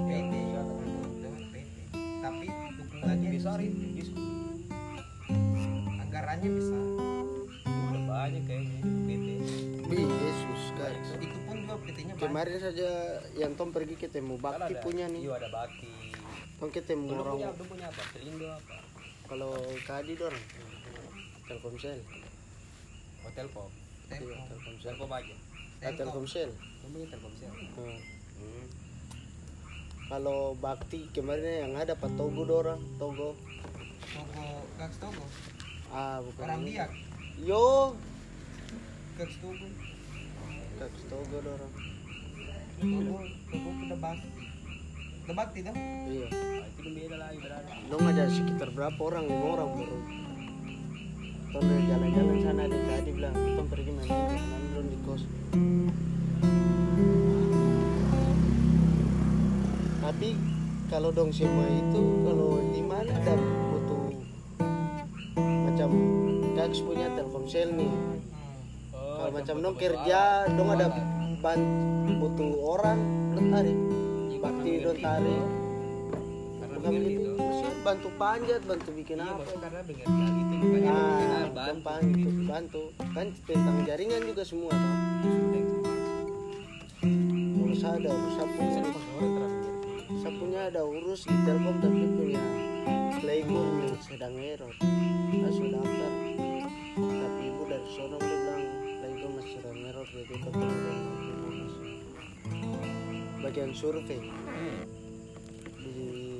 PT 0.09 0.33
itu 0.33 0.73
PT 1.53 1.77
tapi 2.25 2.45
dukungannya 2.49 3.29
besar 3.37 3.59
anggarannya 6.01 6.49
besar. 6.57 6.81
Udah 7.69 8.01
banyak 8.09 8.43
kayaknya 8.49 8.77
PT 8.81 9.27
Bi 9.85 9.97
Yesus 10.01 10.63
Kax 10.73 11.05
itu 11.21 11.37
pun 11.45 11.55
juga 11.61 11.75
PT-nya 11.77 12.13
banyak. 12.17 12.25
Kemarin 12.25 12.57
saja 12.57 12.89
yang 13.37 13.53
Tom 13.53 13.69
pergi 13.69 13.93
ketemu 13.93 14.41
Bakti 14.41 14.73
ada- 14.73 14.81
punya 14.81 15.05
nih. 15.05 15.21
Iya 15.29 15.37
ada 15.37 15.49
bakti. 15.53 15.85
Tom 16.57 16.73
ketemu 16.73 17.13
punya 17.13 17.21
orang 17.21 17.35
belum 17.53 17.67
punya 17.69 17.85
apa? 17.93 18.01
Selindo 18.09 18.49
apa 18.49 18.84
kalau 19.25 19.53
Kadi 19.85 20.13
dorong? 20.17 20.45
Telkomsel. 21.45 21.99
Hotel 23.25 23.47
pop 23.53 23.69
Iya, 24.05 24.21
Telkom. 24.21 24.45
Telkomsel. 24.53 24.85
Telkom 24.93 25.11
aja. 25.11 25.35
Ah, 25.81 25.93
Telkomsel. 25.97 26.49
Kamu 26.53 26.97
telkomsel. 27.09 27.49
Hmm. 27.49 27.97
hmm. 28.37 28.65
Kalau 30.05 30.53
Bakti 30.61 31.09
kemarin 31.09 31.65
yang 31.65 31.73
ada 31.73 31.97
Pak 31.97 32.13
Togo 32.13 32.45
dorang 32.45 32.77
Togo. 33.01 33.33
Togo 34.13 34.45
Gax 34.77 35.01
Togo? 35.01 35.25
Ah 35.89 36.21
bukan 36.21 36.45
orang 36.45 36.61
ini. 36.61 36.77
biak? 36.77 36.89
Yo! 37.41 37.97
Gax 39.17 39.31
Togo? 39.41 39.65
Gax 40.77 40.93
Togo 41.09 41.37
dorang 41.41 41.73
Togo 42.77 43.17
Togo 43.49 43.69
udah 43.89 43.97
bakti 43.97 44.29
udah 45.25 45.35
bakti 45.41 45.65
dong. 45.65 45.73
Iya. 46.05 46.27
Nah, 46.29 46.69
itu 46.69 46.89
beda 46.93 47.17
lagi 47.17 47.37
berarti 47.41 47.73
dong 47.89 48.05
ada 48.05 48.23
sekitar 48.29 48.69
berapa 48.77 48.99
orang 49.01 49.25
lima 49.25 49.47
orang 49.57 49.69
baru 49.73 49.97
Tom 51.49 51.65
jalan-jalan 51.65 52.37
sana 52.45 52.61
ada 52.69 52.77
tadi 52.77 53.09
bilang 53.09 53.33
Tom 53.33 53.65
pergi 53.65 53.91
main 53.95 54.05
main 54.05 54.63
belum 54.69 54.85
di 54.85 54.97
kos. 55.01 55.23
Tapi 60.05 60.29
kalau 60.93 61.09
dong 61.09 61.33
semua 61.33 61.65
itu 61.73 62.01
kalau 62.21 62.61
di 62.69 62.81
mana 62.85 63.09
ada 63.09 63.33
butuh 63.41 64.01
macam 65.41 65.89
Gax 66.53 66.85
punya 66.85 67.09
Telkomsel 67.17 67.73
nih. 67.73 67.93
Oh, 68.93 69.25
kalau 69.25 69.31
macam 69.33 69.55
dong 69.57 69.73
ke 69.73 69.89
kerja 69.89 70.45
dong 70.53 70.69
ada 70.69 70.93
Bawah. 70.93 71.41
ban 71.41 71.59
butuh 72.21 72.51
orang 72.61 72.99
dong 73.33 73.49
tarik 73.49 73.94
bakti 74.45 74.71
tuh. 74.85 74.93
bukan 76.75 76.91
begitu 77.01 77.29
tuh 77.33 77.41
maksudnya 77.41 77.73
bantu 77.81 78.09
panjat 78.21 78.61
bantu 78.69 78.89
bikin 78.93 79.17
iya 79.17 79.33
apa? 79.33 79.43
karena 79.57 79.81
hal 79.81 80.33
itu 80.37 80.53
makanya 80.61 80.91
ah 80.93 81.01
ah, 81.01 81.45
bantu 81.49 81.81
bantu 81.81 82.29
bantu. 82.45 82.83
Kan 83.15 83.27
tentang 83.49 83.77
jaringan 83.89 84.21
juga 84.21 84.43
semua 84.45 84.69
toh. 84.69 84.95
Kalau 87.55 87.75
saya 87.75 87.93
ada 87.97 88.09
urus 88.13 88.37
punya 88.45 88.69
orang 88.77 88.91
terlalu 88.93 89.25
mengerti 89.33 90.13
saya 90.21 90.33
punya 90.37 90.59
ada 90.69 90.81
urus 90.85 91.21
di 91.25 91.35
telkom 91.45 91.75
tapi 91.81 92.01
punya 92.13 92.43
playgun 93.21 93.67
yang 93.81 93.97
sedang 94.05 94.35
error. 94.37 94.73
Saya 94.77 95.51
sudah 95.53 95.81
daftar. 95.81 96.13
Tapi 96.95 97.41
ibu 97.49 97.63
dari 97.65 97.87
sono 97.97 98.17
dia 98.21 98.37
bilang 98.37 98.63
playgun 99.01 99.31
masih 99.37 99.51
sedang 99.57 99.77
error 99.89 100.05
jadi 100.05 100.35
ketemu 100.37 100.65
dengan 100.69 100.93
ibu 100.93 101.01
masih 101.01 101.14
bagian 103.45 103.77
survei. 103.77 104.17
Di 105.77 105.95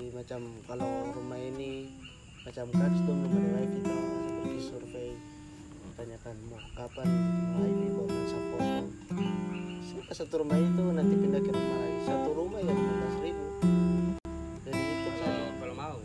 macam 0.09 0.41
kalau 0.65 1.13
rumah 1.13 1.37
ini 1.37 1.93
macam 2.41 2.65
ada 2.73 2.97
wifi 2.97 3.79
tau 3.85 3.93
saya 3.93 4.29
pergi 4.41 4.57
survei. 4.57 5.11
Tanyakan 5.93 6.35
mau 6.49 6.57
kapan 6.73 7.05
wifi 7.61 7.87
baru 7.93 8.09
saya 8.25 8.43
foto 8.49 8.83
Sampai 9.85 10.15
satu 10.17 10.33
rumah 10.41 10.57
itu 10.57 10.83
nanti 10.97 11.13
pindah 11.13 11.41
ke 11.45 11.51
rumah 11.53 11.77
lain. 11.77 11.95
Satu 12.09 12.29
rumah 12.33 12.59
ya 12.65 12.73
15 12.73 13.21
ribu. 13.21 13.45
Jadi 14.65 14.81
itu 14.81 15.09
saya 15.21 15.29
kalau 15.29 15.49
kalau 15.61 15.75
mau. 15.77 15.97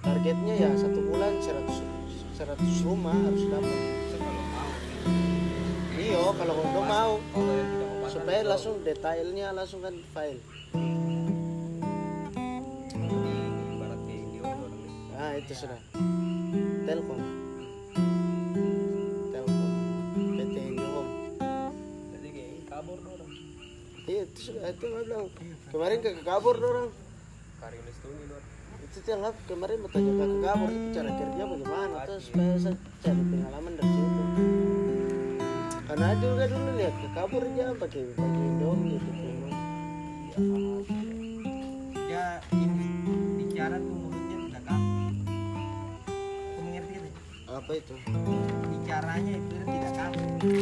Targetnya 0.00 0.54
ya 0.56 0.70
satu 0.72 1.00
bulan 1.04 1.36
100 1.36 1.68
100 2.32 2.88
rumah 2.88 3.12
harus 3.12 3.44
dapat. 3.44 3.80
Kalau 4.08 4.44
mau. 4.56 4.70
Iyo 6.00 6.22
kalau 6.32 6.54
udah 6.64 6.84
mau. 6.88 7.12
kalau 7.36 7.85
supaya 8.16 8.40
langsung 8.48 8.80
detailnya 8.80 9.52
langsung 9.52 9.84
kan 9.84 9.92
file. 10.16 10.40
Di 12.96 13.36
ibarat 13.76 14.00
kayak 14.08 14.24
di 14.32 14.38
orang 14.40 14.72
nih 14.72 14.96
nah 15.12 15.30
itu 15.36 15.52
sudah. 15.52 15.80
Telkom. 16.88 17.20
Telkom. 19.36 19.70
PT 20.16 20.56
Indihome 20.56 21.12
jadi 22.16 22.28
kayak 22.32 22.52
kabur 22.72 22.98
orang. 23.04 23.32
Iya 24.08 24.22
itu 24.24 24.40
sudah 24.40 24.64
itu 24.72 24.84
gua 24.88 25.02
bilang. 25.04 25.28
Kemarin 25.68 25.98
ke 26.00 26.08
kabur 26.24 26.56
orang. 26.56 26.88
Itu 28.96 29.12
yang 29.12 29.28
aku 29.28 29.40
kemarin 29.52 29.76
bertanya 29.84 30.12
ke 30.16 30.24
kabur 30.40 30.70
itu 30.72 30.88
cara 30.96 31.10
kerja 31.12 31.42
bagaimana? 31.44 31.96
Terus 32.08 32.22
supaya 32.32 32.56
saya 32.56 32.76
cari 33.04 33.22
pengalaman 33.28 33.72
dari 33.76 33.95
karena 35.96 36.12
juga 36.20 36.44
dulu 36.44 36.70
lihat 36.76 36.92
ke 36.92 37.08
kabur 37.16 37.40
aja 37.40 37.72
pakai 37.72 38.04
pakai 38.12 38.42
Indomie 38.52 39.00
gitu 39.00 40.84
dia 41.96 42.36
ini 42.52 42.88
bicara 43.40 43.80
tuh 43.80 43.96
mulutnya 43.96 44.36
tidak 44.44 44.62
kaku 44.68 44.92
mengerti 46.60 46.94
itu. 47.00 47.10
Apa 47.48 47.72
itu? 47.80 47.94
Bicaranya 48.76 49.32
itu 49.40 49.56
tidak 49.64 49.92
kaku 49.96 50.52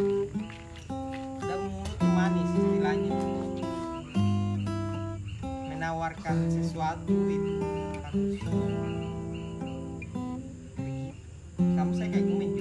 dan 1.43 1.61
mulut 1.67 1.99
manis 2.15 2.51
istilahnya 2.55 3.19
menawarkan 5.67 6.37
sesuatu 6.47 7.15
itu. 7.27 7.59
Harus 8.07 8.39
kamu 11.59 11.91
saya 11.99 12.09
kayak 12.15 12.23
gue 12.23 12.54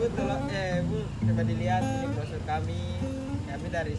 bu 0.00 0.08
tolong 0.16 0.48
eh 0.48 0.80
bu 0.88 1.04
coba 1.28 1.42
dilihat 1.44 1.84
ini 1.84 2.08
brosur 2.16 2.40
kami. 2.48 2.80
Kami 3.44 3.68
dari 3.68 3.92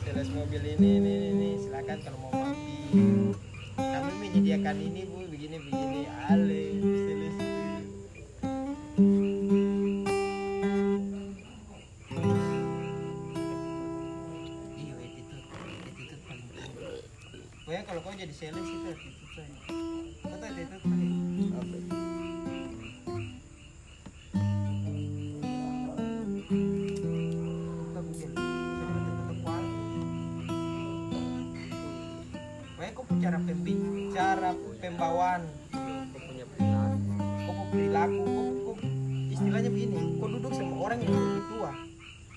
sales 0.00 0.32
mobil 0.32 0.64
ini 0.64 0.96
ini 0.96 1.14
ini, 1.28 1.48
silakan 1.60 2.00
kalau 2.00 2.16
mau 2.24 2.32
mampir 2.32 3.36
kami 3.76 4.12
menyediakan 4.16 4.80
ini 4.80 5.04
bu 5.04 5.20
begini 5.28 5.60
begini. 5.60 6.08
Ale 6.24 6.62
sales 6.80 7.36
Iya. 14.72 14.94
Pokoknya 17.68 17.82
kalau 17.84 18.00
kau 18.00 18.16
jadi 18.16 18.32
sales 18.32 18.64
itu 18.64 18.88
attitude 18.88 19.30
saya. 19.36 19.52
Kau 20.24 20.32
attitude 20.40 20.99
pembawaan, 34.80 35.44
Kau 36.10 36.20
punya 36.24 36.44
perilaku. 36.48 37.12
kau 37.44 37.64
perilaku, 37.68 38.22
kau, 38.24 38.44
kau 38.64 38.74
istilahnya 39.28 39.68
begini, 39.68 40.00
kau 40.16 40.28
duduk 40.32 40.52
sama 40.56 40.74
orang 40.88 40.98
yang 41.04 41.12
lebih 41.12 41.44
tua. 41.52 41.72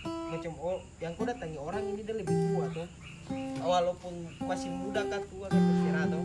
Macam 0.04 0.52
oh, 0.60 0.80
yang 1.00 1.12
kau 1.16 1.24
datangi 1.24 1.58
orang 1.58 1.84
ini 1.88 2.02
dia 2.04 2.16
lebih 2.20 2.36
tua 2.52 2.66
tuh. 2.76 2.88
Walaupun 3.64 4.14
masih 4.44 4.70
muda 4.76 5.08
kah 5.08 5.24
tua 5.32 5.48
kah 5.48 5.62
terserah 5.64 6.06
tuh. 6.12 6.24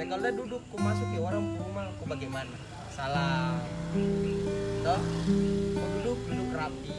Dan 0.00 0.04
kalau 0.08 0.22
dia 0.24 0.32
duduk, 0.32 0.62
kau 0.72 0.80
masuk 0.80 1.06
ke 1.12 1.18
orang 1.20 1.44
rumah, 1.60 1.86
kau 2.00 2.06
bagaimana? 2.08 2.54
Salam. 2.88 3.60
Toh, 4.80 5.02
kau 5.76 5.88
duduk, 6.00 6.18
duduk 6.32 6.48
rapi. 6.56 6.96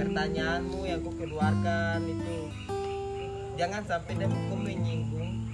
Pertanyaanmu 0.00 0.80
yang 0.88 1.04
kau 1.04 1.12
keluarkan 1.12 2.00
itu 2.08 2.36
jangan 3.60 3.84
sampai 3.84 4.12
dia 4.16 4.28
kau 4.28 4.56
menyinggung 4.56 5.45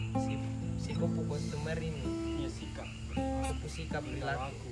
customer 1.73 1.89
ini 1.89 2.05
Iya 2.45 2.51
sikap. 2.53 2.89
kupu 3.17 3.67
sikap 3.69 4.03
perilaku 4.05 4.71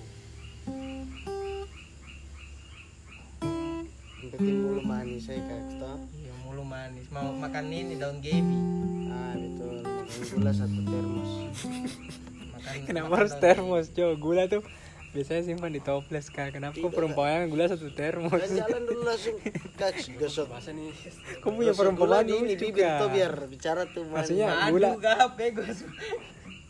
penting 4.31 4.63
bulu 4.63 4.83
manis 4.85 5.27
saya 5.27 5.41
kak 5.43 5.81
toh. 5.81 5.97
iya 6.15 6.33
mulu 6.45 6.63
manis 6.63 7.09
mau 7.09 7.33
makan 7.33 7.73
ini 7.73 7.97
daun 7.97 8.21
gebi 8.21 8.59
Ah 9.11 9.35
betul. 9.35 9.81
Makan 9.83 10.29
gula 10.39 10.53
satu 10.55 10.81
termos. 10.87 11.31
makan 12.55 12.75
Kenapa 12.87 13.07
makan 13.11 13.19
harus 13.19 13.35
termos, 13.43 13.87
Jo? 13.91 14.15
Gula 14.21 14.47
tuh 14.47 14.63
biasanya 15.11 15.43
simpan 15.43 15.75
di 15.75 15.83
toples 15.83 16.31
kak. 16.31 16.55
Kenapa 16.55 16.79
kok 16.79 16.93
perempuan 16.95 17.51
gula 17.51 17.67
satu 17.67 17.91
termos? 17.91 18.39
Jalan 18.39 18.87
dulu 18.87 19.03
langsung 19.03 19.35
kak 19.75 19.99
gosok. 20.15 20.47
Masa 20.47 20.71
nih 20.71 20.95
Kok 21.43 21.51
punya 21.51 21.73
Gosok 21.75 21.81
perempuan 21.83 22.25
ini 22.29 22.55
lucu, 22.55 22.71
bibir 22.71 22.87
tuh 23.03 23.09
biar 23.11 23.33
bicara 23.51 23.83
tuh 23.91 24.05
manis. 24.07 24.15
Maksudnya 24.31 24.47
Aduh, 24.47 24.71
gula 24.79 24.89
gap 25.01 25.31
bego 25.35 25.65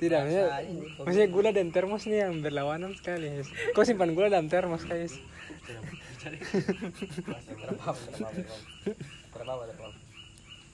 tidak 0.01 0.21
maksudnya, 0.25 0.49
kok 0.97 1.05
maksudnya 1.05 1.29
gula 1.29 1.51
dan 1.53 1.69
termos 1.69 2.03
nih 2.09 2.19
yang 2.25 2.41
berlawanan 2.41 2.97
sekali. 2.97 3.45
Yes. 3.45 3.49
Kok 3.77 3.85
simpan 3.85 4.17
gula 4.17 4.33
dalam 4.33 4.49
termos 4.49 4.83
guys? 4.89 5.21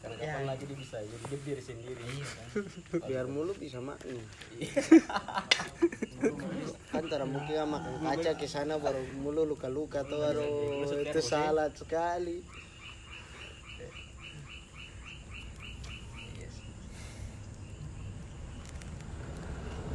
karena 0.07 0.23
Ya. 0.23 0.39
kapan 0.39 0.47
lagi 0.47 0.65
dia 0.71 0.79
bisa 0.79 0.97
jadi 1.03 1.25
dia 1.27 1.39
diri 1.43 1.63
sendiri 1.67 2.03
Biar 3.11 3.27
mulu 3.27 3.59
bisa 3.59 3.83
makan. 3.83 4.23
kan 6.95 7.03
cara 7.11 7.27
mungkin 7.27 7.55
makan 7.67 7.93
kaca 8.07 8.31
ke 8.39 8.47
sana 8.47 8.79
baru 8.79 9.03
mulu 9.19 9.43
luka-luka 9.43 10.07
tuh 10.07 10.23
aduh 10.23 10.87
itu 11.03 11.19
salah 11.19 11.75
sekali. 11.75 12.39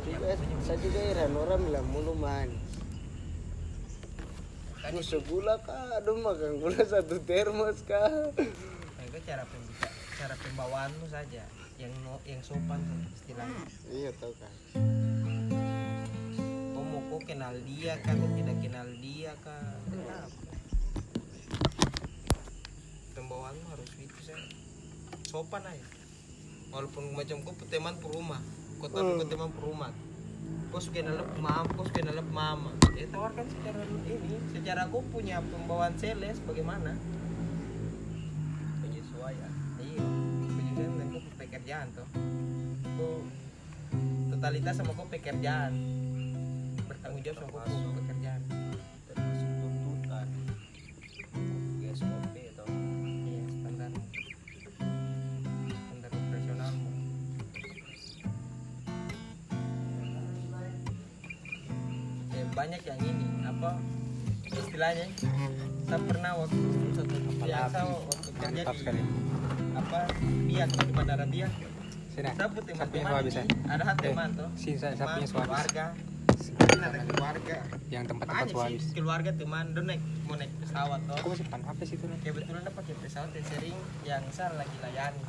Juga 0.01 0.99
heran 0.99 1.33
orang 1.37 1.61
bilang 1.61 1.87
mulu. 1.93 2.13
Kan 4.81 4.97
Musuh 4.97 5.21
gula 5.29 5.61
kah? 5.61 6.01
Aduh 6.01 6.17
makan 6.17 6.57
gula 6.57 6.81
satu 6.81 7.21
termos 7.21 7.85
kah? 7.85 8.09
Itu 8.33 9.17
cara 9.27 9.45
pembica 9.45 9.87
cara 10.21 10.37
pembawaanmu 10.37 11.05
saja 11.09 11.41
yang 11.81 11.89
no, 12.05 12.21
yang 12.29 12.37
sopan 12.45 12.77
istilahnya 13.09 13.65
Iya 13.89 14.13
tahu 14.21 14.33
kan. 14.37 14.53
kau 16.77 16.83
mau 16.85 17.01
kau 17.09 17.17
kenal 17.25 17.57
dia 17.65 17.97
kah 18.05 18.13
kau 18.13 18.29
tidak 18.37 18.57
kenal 18.61 18.85
dia 19.01 19.33
kah 19.41 19.65
Kenapa? 19.89 20.53
pembawaanmu 23.17 23.65
harus 23.73 23.89
itu 23.97 24.19
saya 24.21 24.37
sopan 25.25 25.65
aja 25.65 25.85
walaupun 26.69 27.17
macam 27.17 27.41
kau 27.41 27.53
teman 27.65 27.97
perumah 27.97 28.41
kau 28.45 28.60
tahu 28.89 29.21
kau 29.21 29.27
teman 29.27 29.51
perumah 29.53 29.91
kau 30.71 30.79
suka 30.79 31.03
nalep 31.03 31.27
mama 31.35 31.67
kau 31.75 31.83
suka 31.83 31.99
nalep 31.99 32.27
mama. 32.31 32.71
Ya 32.95 33.03
tawarkan 33.11 33.43
secara 33.51 33.83
ini 34.07 34.39
secara 34.55 34.87
kau 34.87 35.03
punya 35.11 35.43
pembawaan 35.43 35.99
sales 35.99 36.39
bagaimana? 36.47 36.95
Penyesuaian 38.79 39.51
iya 39.83 40.05
penyesuaian 40.47 40.91
dan 40.95 41.07
kau 41.11 41.21
pekerjaan 41.35 41.87
tuh 41.91 42.07
kau 42.95 43.19
totalitas 44.31 44.73
sama 44.79 44.95
kau 44.95 45.07
pekerjaan. 45.11 45.73
Bertanggung 46.87 47.21
jawab 47.27 47.37
sama 47.43 47.51
kau 47.51 47.93
pekerjaan 47.99 48.20
banyak 62.61 62.81
yang 62.85 62.99
ini 63.01 63.25
apa 63.41 63.73
istilahnya? 64.53 65.05
Saya 65.89 65.99
pernah 66.05 66.31
waktu 66.37 66.61
biasa 67.41 67.79
waktu 67.89 68.29
kerja 68.37 68.61
di 68.61 68.77
sekali. 68.77 69.01
apa 69.73 69.99
biak 70.45 70.69
di 70.69 70.93
bandara 70.93 71.25
biak 71.25 71.51
saya 72.13 72.45
pun 72.53 72.61
Sapinya 72.69 73.17
teman-teman 73.17 73.65
ada 73.65 73.93
teman 73.97 74.29
tuh. 74.37 74.49
sini, 74.53 74.77
saya- 74.77 74.93
suami. 74.93 75.25
keluarga. 75.25 75.85
Ada 76.81 76.99
keluarga. 77.09 77.57
Yang 77.89 78.03
tempat-tempat 78.13 78.47
suami. 78.53 78.77
sih 78.77 78.93
keluarga 78.93 79.31
teman? 79.33 79.65
Dia 79.73 79.81
naik 79.81 80.01
mau 80.29 80.35
naik 80.37 80.51
pesawat 80.61 80.99
tuh. 81.09 81.17
Aku 81.17 81.27
masih 81.33 81.45
pan 81.49 81.61
apa 81.65 81.81
sih 81.81 81.95
itu? 81.97 82.05
kebetulan 82.21 82.61
dia 82.61 82.73
pakai 82.77 82.93
pesawat 83.01 83.29
yang 83.33 83.47
sering 83.49 83.77
yang 84.05 84.23
saya 84.29 84.53
lagi 84.53 84.77
layani. 84.85 85.21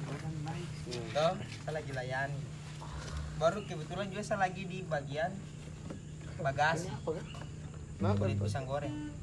Toh 1.16 1.32
saya 1.64 1.72
lagi 1.80 1.92
layani. 1.96 2.40
Baru 3.40 3.64
kebetulan 3.64 4.06
juga 4.12 4.20
saya 4.20 4.44
lagi 4.44 4.68
di 4.68 4.84
bagian 4.84 5.32
kan? 6.50 6.76
Kenapa? 8.02 8.18
kulit 8.18 8.36
pisang 8.42 8.66
goreng. 8.66 9.14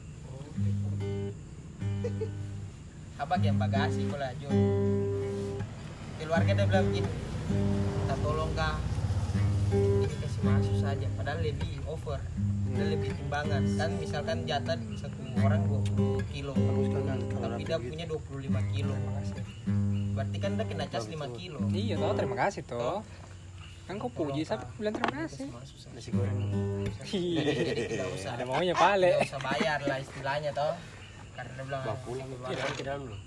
Apa 3.19 3.35
yang 3.43 3.59
bagasi 3.59 4.07
kalau 4.07 4.23
lanjut 4.23 4.55
keluarga 6.29 6.51
dia 6.53 6.65
bilang 6.69 6.85
begini 6.93 7.09
kita 8.05 8.15
tolong 8.21 8.51
kah 8.53 8.77
ini 9.73 10.05
kasih 10.21 10.41
masuk 10.45 10.75
saja. 10.77 11.07
Padahal 11.17 11.41
lebih 11.41 11.81
over. 11.89 12.21
Dia 12.69 12.85
lebih 12.85 13.17
timbangan. 13.17 13.65
Kan 13.77 13.89
misalkan 13.97 14.37
jatah 14.45 14.77
satu 14.93 15.19
orang 15.41 15.61
20 15.65 16.21
kilo. 16.29 16.53
Tapi 17.33 17.61
dia 17.65 17.77
punya 17.81 18.05
25 18.05 18.73
kilo. 18.77 18.93
Berarti 20.13 20.37
kan 20.37 20.51
dia 20.53 20.65
kena 20.69 20.85
cas 20.85 21.05
5 21.09 21.17
kilo. 21.33 21.59
Iya 21.73 21.97
toh, 21.97 22.13
terima 22.13 22.35
kasih 22.45 22.61
toh. 22.65 23.01
Kan 23.89 23.97
kau 23.97 24.05
puji, 24.13 24.45
saya 24.45 24.61
bilang 24.77 24.93
terima 24.93 25.25
kasih. 25.25 25.49
nasi 25.97 26.09
goreng. 26.13 26.37
Jadi 27.09 27.81
tidak 27.89 28.07
usah. 28.13 28.37
Ada 28.37 28.45
maunya 28.45 28.77
pale. 28.77 29.17
tidak 29.17 29.33
usah 29.33 29.41
bayar 29.41 29.79
lah 29.81 29.97
istilahnya 29.97 30.53
toh. 30.53 30.77
Karena 31.33 31.51
dia 31.57 31.63
bilang 31.65 31.81
pulang 32.05 32.27
keluarga 32.29 32.53
kita 32.53 32.77
ke 32.77 32.83
dalam 32.85 33.01
loh 33.09 33.21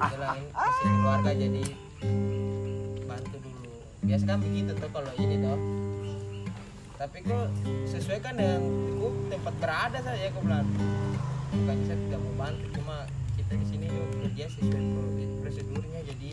bilang 0.00 0.40
kasih 0.50 0.88
keluarga 0.88 1.30
jadi 1.36 1.64
bantu 3.04 3.36
dulu. 3.40 3.70
Biasa 4.04 4.24
kan 4.24 4.38
begitu 4.40 4.72
tuh 4.76 4.90
kalau 4.90 5.12
ini 5.20 5.36
toh. 5.40 5.60
Tapi 7.00 7.16
kok 7.24 7.46
sesuaikan 7.88 8.34
dengan 8.36 8.60
kok 9.00 9.14
tempat 9.32 9.54
berada 9.60 9.98
saja 10.00 10.26
kok 10.32 10.42
bilang. 10.44 10.68
Bukan 11.50 11.76
saya 11.88 11.98
tidak 11.98 12.20
mau 12.22 12.34
bantu 12.46 12.66
cuma 12.78 12.96
kita 13.34 13.52
di 13.58 13.66
sini 13.66 13.86
yuk 13.90 14.06
kerja 14.22 14.44
sesuai 14.54 14.82
pro- 14.94 15.38
prosedurnya 15.42 16.00
jadi 16.06 16.30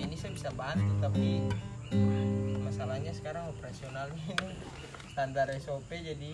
ini 0.00 0.16
saya 0.16 0.32
bisa 0.32 0.50
bantu 0.56 0.88
tapi 1.04 1.44
masalahnya 2.64 3.12
sekarang 3.12 3.52
operasionalnya 3.52 4.16
ini 4.16 4.48
standar 5.12 5.52
SOP 5.60 5.90
jadi 5.92 6.32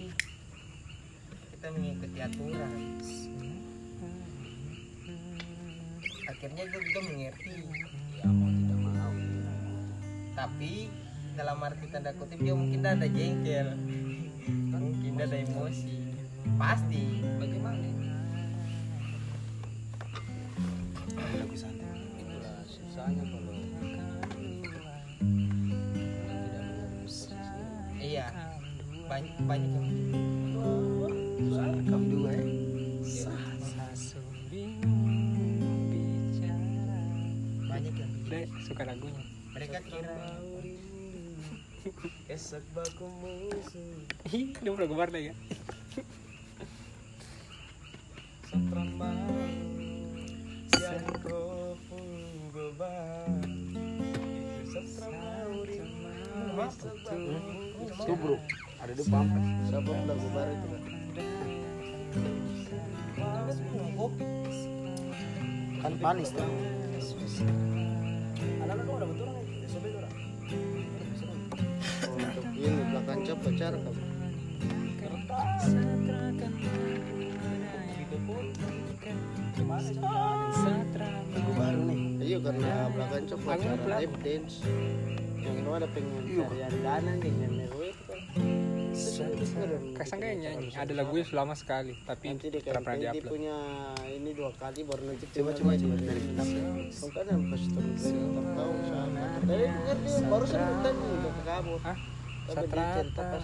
kita 1.56 1.66
mengikuti 1.72 2.18
aturan. 2.20 3.00
Akhirnya 6.28 6.62
dia 6.68 6.80
juga 6.84 7.00
mengerti 7.10 7.54
ya 8.20 8.28
mau 8.28 8.50
tidak 8.52 8.78
mau. 8.78 9.14
Tapi 10.36 10.72
dalam 11.34 11.58
arti 11.64 11.86
tanda 11.88 12.12
kutip 12.14 12.38
dia 12.38 12.54
mungkin 12.54 12.84
ada 12.86 13.08
jengkel 13.08 13.72
mungkin 14.70 15.14
ada 15.16 15.36
emosi. 15.42 15.96
Pasti. 16.60 17.24
Bagaimana 17.42 17.82
itulah 22.20 22.56
susahnya 22.68 23.24
kalau 23.26 23.45
banyak 29.16 29.36
banyak 29.48 29.84
yang 31.48 31.88
kamu 31.88 32.04
juga 32.12 32.30
ya. 32.36 32.44
Banyak 37.64 37.94
yang 37.96 38.12
Dek, 38.28 38.46
suka 38.68 38.82
lagunya. 38.84 39.24
Mereka 39.56 39.80
kira. 39.88 40.12
esak 42.28 42.60
baku 42.76 43.08
musuh 43.22 44.04
Ih, 44.34 44.52
dia 44.52 44.68
udah 44.74 44.84
deh 45.08 45.32
ya? 45.32 45.34
Itu 57.96 58.12
bro 58.20 58.36
ada 58.76 58.92
di 58.92 59.04
pampas 59.08 59.44
siapa 59.66 59.92
lagu 60.04 60.28
baru 60.36 60.52
itu 60.52 60.66
kan 60.72 60.82
kan 65.86 65.94
panis 66.02 66.30
tuh. 66.34 66.42
Untuk 72.16 72.46
ini 72.56 72.82
belakang 72.90 73.20
cap 73.22 73.38
pacar 73.44 73.72
kamu 73.76 74.02
lagu 81.36 81.52
baru 81.54 81.80
nih. 81.86 81.98
Iya 82.26 82.38
karena 82.42 82.90
belakang 82.90 83.24
cap 83.30 83.40
pacar 83.46 83.78
live 83.86 84.14
dance. 84.26 84.54
Yang 85.38 85.54
itu 85.62 85.70
ada 85.70 85.86
pengen 85.94 86.24
carian 86.26 86.74
dana 86.82 87.12
nih 87.22 87.34
yang 89.16 89.30
itu 89.32 89.44
kan 89.48 89.68
Kasang 89.96 90.18
kayak 90.20 90.36
nyanyi. 90.40 90.68
ada 90.76 90.92
lagunya 90.92 91.24
selama 91.24 91.54
sekali 91.56 91.92
tapi 92.04 92.24
nanti 92.28 92.46
dia 92.52 92.60
tidak 92.60 92.82
pernah 92.84 92.84
kayak 92.84 93.00
dia 93.00 93.12
diupload. 93.16 93.32
punya 93.32 93.56
ini 94.12 94.30
dua 94.36 94.50
kali 94.60 94.80
baru 94.84 95.02
nanti 95.08 95.24
coba 95.32 95.50
coba 95.56 95.70
coba 95.76 95.94
dari 95.96 96.20
kita 96.20 96.42
kan 97.12 97.24
yang 97.28 97.42
pas 97.48 97.62
tahu 98.56 98.74
sama 98.86 99.24
dari 99.46 99.64
dengar 99.66 99.96
dia 99.96 100.20
baru 100.28 100.44
saya 100.44 100.68
tanya 100.84 101.28
ke 101.32 101.42
kamu. 101.46 101.74
Tapi 102.46 102.78
kakak 102.78 103.42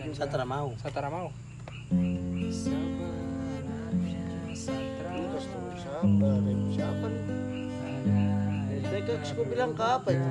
juga 0.00 0.16
Satra 0.16 0.44
mau 0.48 0.72
Satara 0.80 1.08
mau 1.12 1.28
siapa 2.58 3.06
siapa 6.72 7.08
aku 9.38 9.42
bilang 9.46 9.70
ke 9.74 9.84
apa 9.84 10.08
itu 10.10 10.30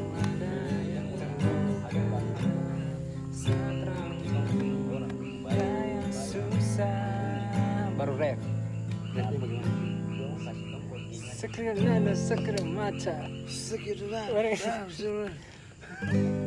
Sekira 11.41 11.73
nana 11.73 12.13
sekira 12.13 12.61
mata 12.61 13.17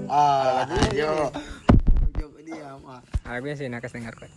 ah 0.07 0.62
ayo 0.86 1.34
dia 2.47 2.78
mah 2.78 3.03
Lagunya 3.26 3.59
sih 3.59 3.66
nakas 3.66 3.90
dengar 3.90 4.14
kok 4.14 4.30